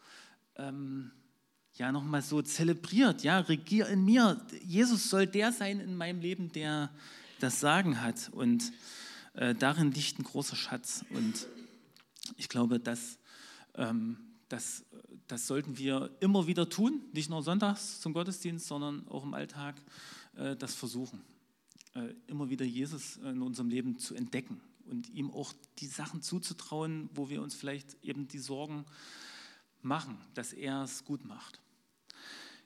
ähm, 0.54 1.10
ja 1.74 1.90
nochmal 1.90 2.22
so 2.22 2.40
zelebriert. 2.40 3.24
Ja, 3.24 3.40
regier 3.40 3.88
in 3.88 4.04
mir. 4.04 4.40
Jesus 4.64 5.10
soll 5.10 5.26
der 5.26 5.50
sein 5.50 5.80
in 5.80 5.96
meinem 5.96 6.20
Leben, 6.20 6.52
der 6.52 6.88
das 7.40 7.58
Sagen 7.58 8.00
hat 8.00 8.30
und 8.32 8.72
äh, 9.32 9.56
darin 9.56 9.90
liegt 9.90 10.20
ein 10.20 10.22
großer 10.22 10.54
Schatz 10.54 11.04
und 11.10 11.48
ich 12.36 12.48
glaube, 12.48 12.78
dass 12.78 13.18
das, 14.48 14.84
das 15.26 15.46
sollten 15.46 15.78
wir 15.78 16.10
immer 16.20 16.46
wieder 16.46 16.68
tun, 16.68 17.00
nicht 17.12 17.30
nur 17.30 17.42
sonntags 17.42 18.00
zum 18.00 18.12
Gottesdienst, 18.12 18.66
sondern 18.66 19.06
auch 19.08 19.24
im 19.24 19.34
Alltag 19.34 19.76
äh, 20.36 20.56
das 20.56 20.74
versuchen. 20.74 21.22
Äh, 21.94 22.14
immer 22.26 22.50
wieder 22.50 22.64
Jesus 22.64 23.16
in 23.16 23.42
unserem 23.42 23.68
Leben 23.68 23.98
zu 23.98 24.14
entdecken 24.14 24.60
und 24.86 25.08
ihm 25.10 25.30
auch 25.30 25.52
die 25.78 25.86
Sachen 25.86 26.22
zuzutrauen, 26.22 27.08
wo 27.14 27.28
wir 27.28 27.42
uns 27.42 27.54
vielleicht 27.54 27.96
eben 28.02 28.28
die 28.28 28.38
Sorgen 28.38 28.84
machen, 29.82 30.18
dass 30.34 30.52
er 30.52 30.82
es 30.82 31.04
gut 31.04 31.24
macht. 31.24 31.60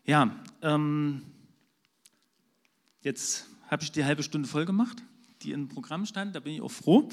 Ja, 0.04 0.34
ähm, 0.62 1.22
jetzt 3.02 3.46
habe 3.68 3.82
ich 3.82 3.92
die 3.92 4.04
halbe 4.04 4.22
Stunde 4.22 4.48
voll 4.48 4.64
gemacht 4.64 5.02
die 5.42 5.52
im 5.52 5.68
Programm 5.68 6.06
stand. 6.06 6.34
Da 6.34 6.40
bin 6.40 6.54
ich 6.54 6.60
auch 6.60 6.70
froh 6.70 7.08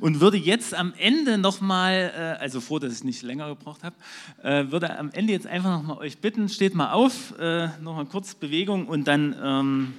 und 0.00 0.20
würde 0.20 0.36
jetzt 0.36 0.74
am 0.74 0.94
Ende 0.98 1.38
nochmal, 1.38 2.12
äh, 2.14 2.42
also 2.42 2.60
froh, 2.60 2.78
dass 2.78 2.92
ich 2.92 3.04
nicht 3.04 3.22
länger 3.22 3.48
gebraucht 3.48 3.82
habe, 3.82 3.96
äh, 4.42 4.70
würde 4.70 4.98
am 4.98 5.10
Ende 5.10 5.32
jetzt 5.32 5.46
einfach 5.46 5.70
nochmal 5.70 5.98
euch 5.98 6.18
bitten, 6.18 6.48
steht 6.48 6.74
mal 6.74 6.92
auf, 6.92 7.38
äh, 7.38 7.68
nochmal 7.80 8.06
kurz 8.06 8.34
Bewegung 8.34 8.86
und 8.86 9.06
dann 9.06 9.36
ähm, 9.42 9.94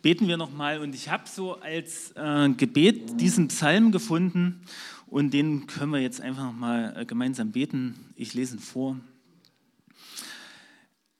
beten 0.00 0.26
wir 0.28 0.36
nochmal. 0.36 0.80
Und 0.80 0.94
ich 0.94 1.08
habe 1.08 1.24
so 1.28 1.60
als 1.60 2.12
äh, 2.12 2.48
Gebet 2.50 3.20
diesen 3.20 3.48
Psalm 3.48 3.92
gefunden 3.92 4.62
und 5.06 5.34
den 5.34 5.66
können 5.66 5.92
wir 5.92 6.00
jetzt 6.00 6.20
einfach 6.20 6.44
nochmal 6.44 7.04
gemeinsam 7.06 7.52
beten. 7.52 7.98
Ich 8.16 8.34
lese 8.34 8.56
ihn 8.56 8.60
vor. 8.60 8.96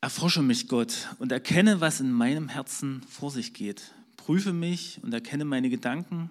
Erforsche 0.01 0.41
mich, 0.41 0.67
Gott, 0.67 1.15
und 1.19 1.31
erkenne, 1.31 1.79
was 1.79 2.01
in 2.01 2.11
meinem 2.11 2.49
Herzen 2.49 3.03
vor 3.09 3.31
sich 3.31 3.53
geht 3.53 3.93
Prüfe 4.23 4.53
mich 4.53 5.01
und 5.03 5.13
erkenne 5.13 5.43
meine 5.43 5.69
Gedanken. 5.69 6.29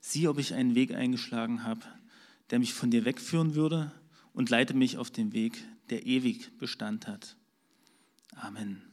Sieh, 0.00 0.28
ob 0.28 0.38
ich 0.38 0.54
einen 0.54 0.76
Weg 0.76 0.94
eingeschlagen 0.94 1.64
habe, 1.64 1.80
der 2.50 2.60
mich 2.60 2.72
von 2.72 2.92
dir 2.92 3.04
wegführen 3.04 3.56
würde 3.56 3.90
und 4.32 4.48
leite 4.48 4.74
mich 4.74 4.96
auf 4.96 5.10
den 5.10 5.32
Weg, 5.32 5.58
der 5.90 6.06
ewig 6.06 6.56
Bestand 6.58 7.08
hat. 7.08 7.36
Amen. 8.36 8.91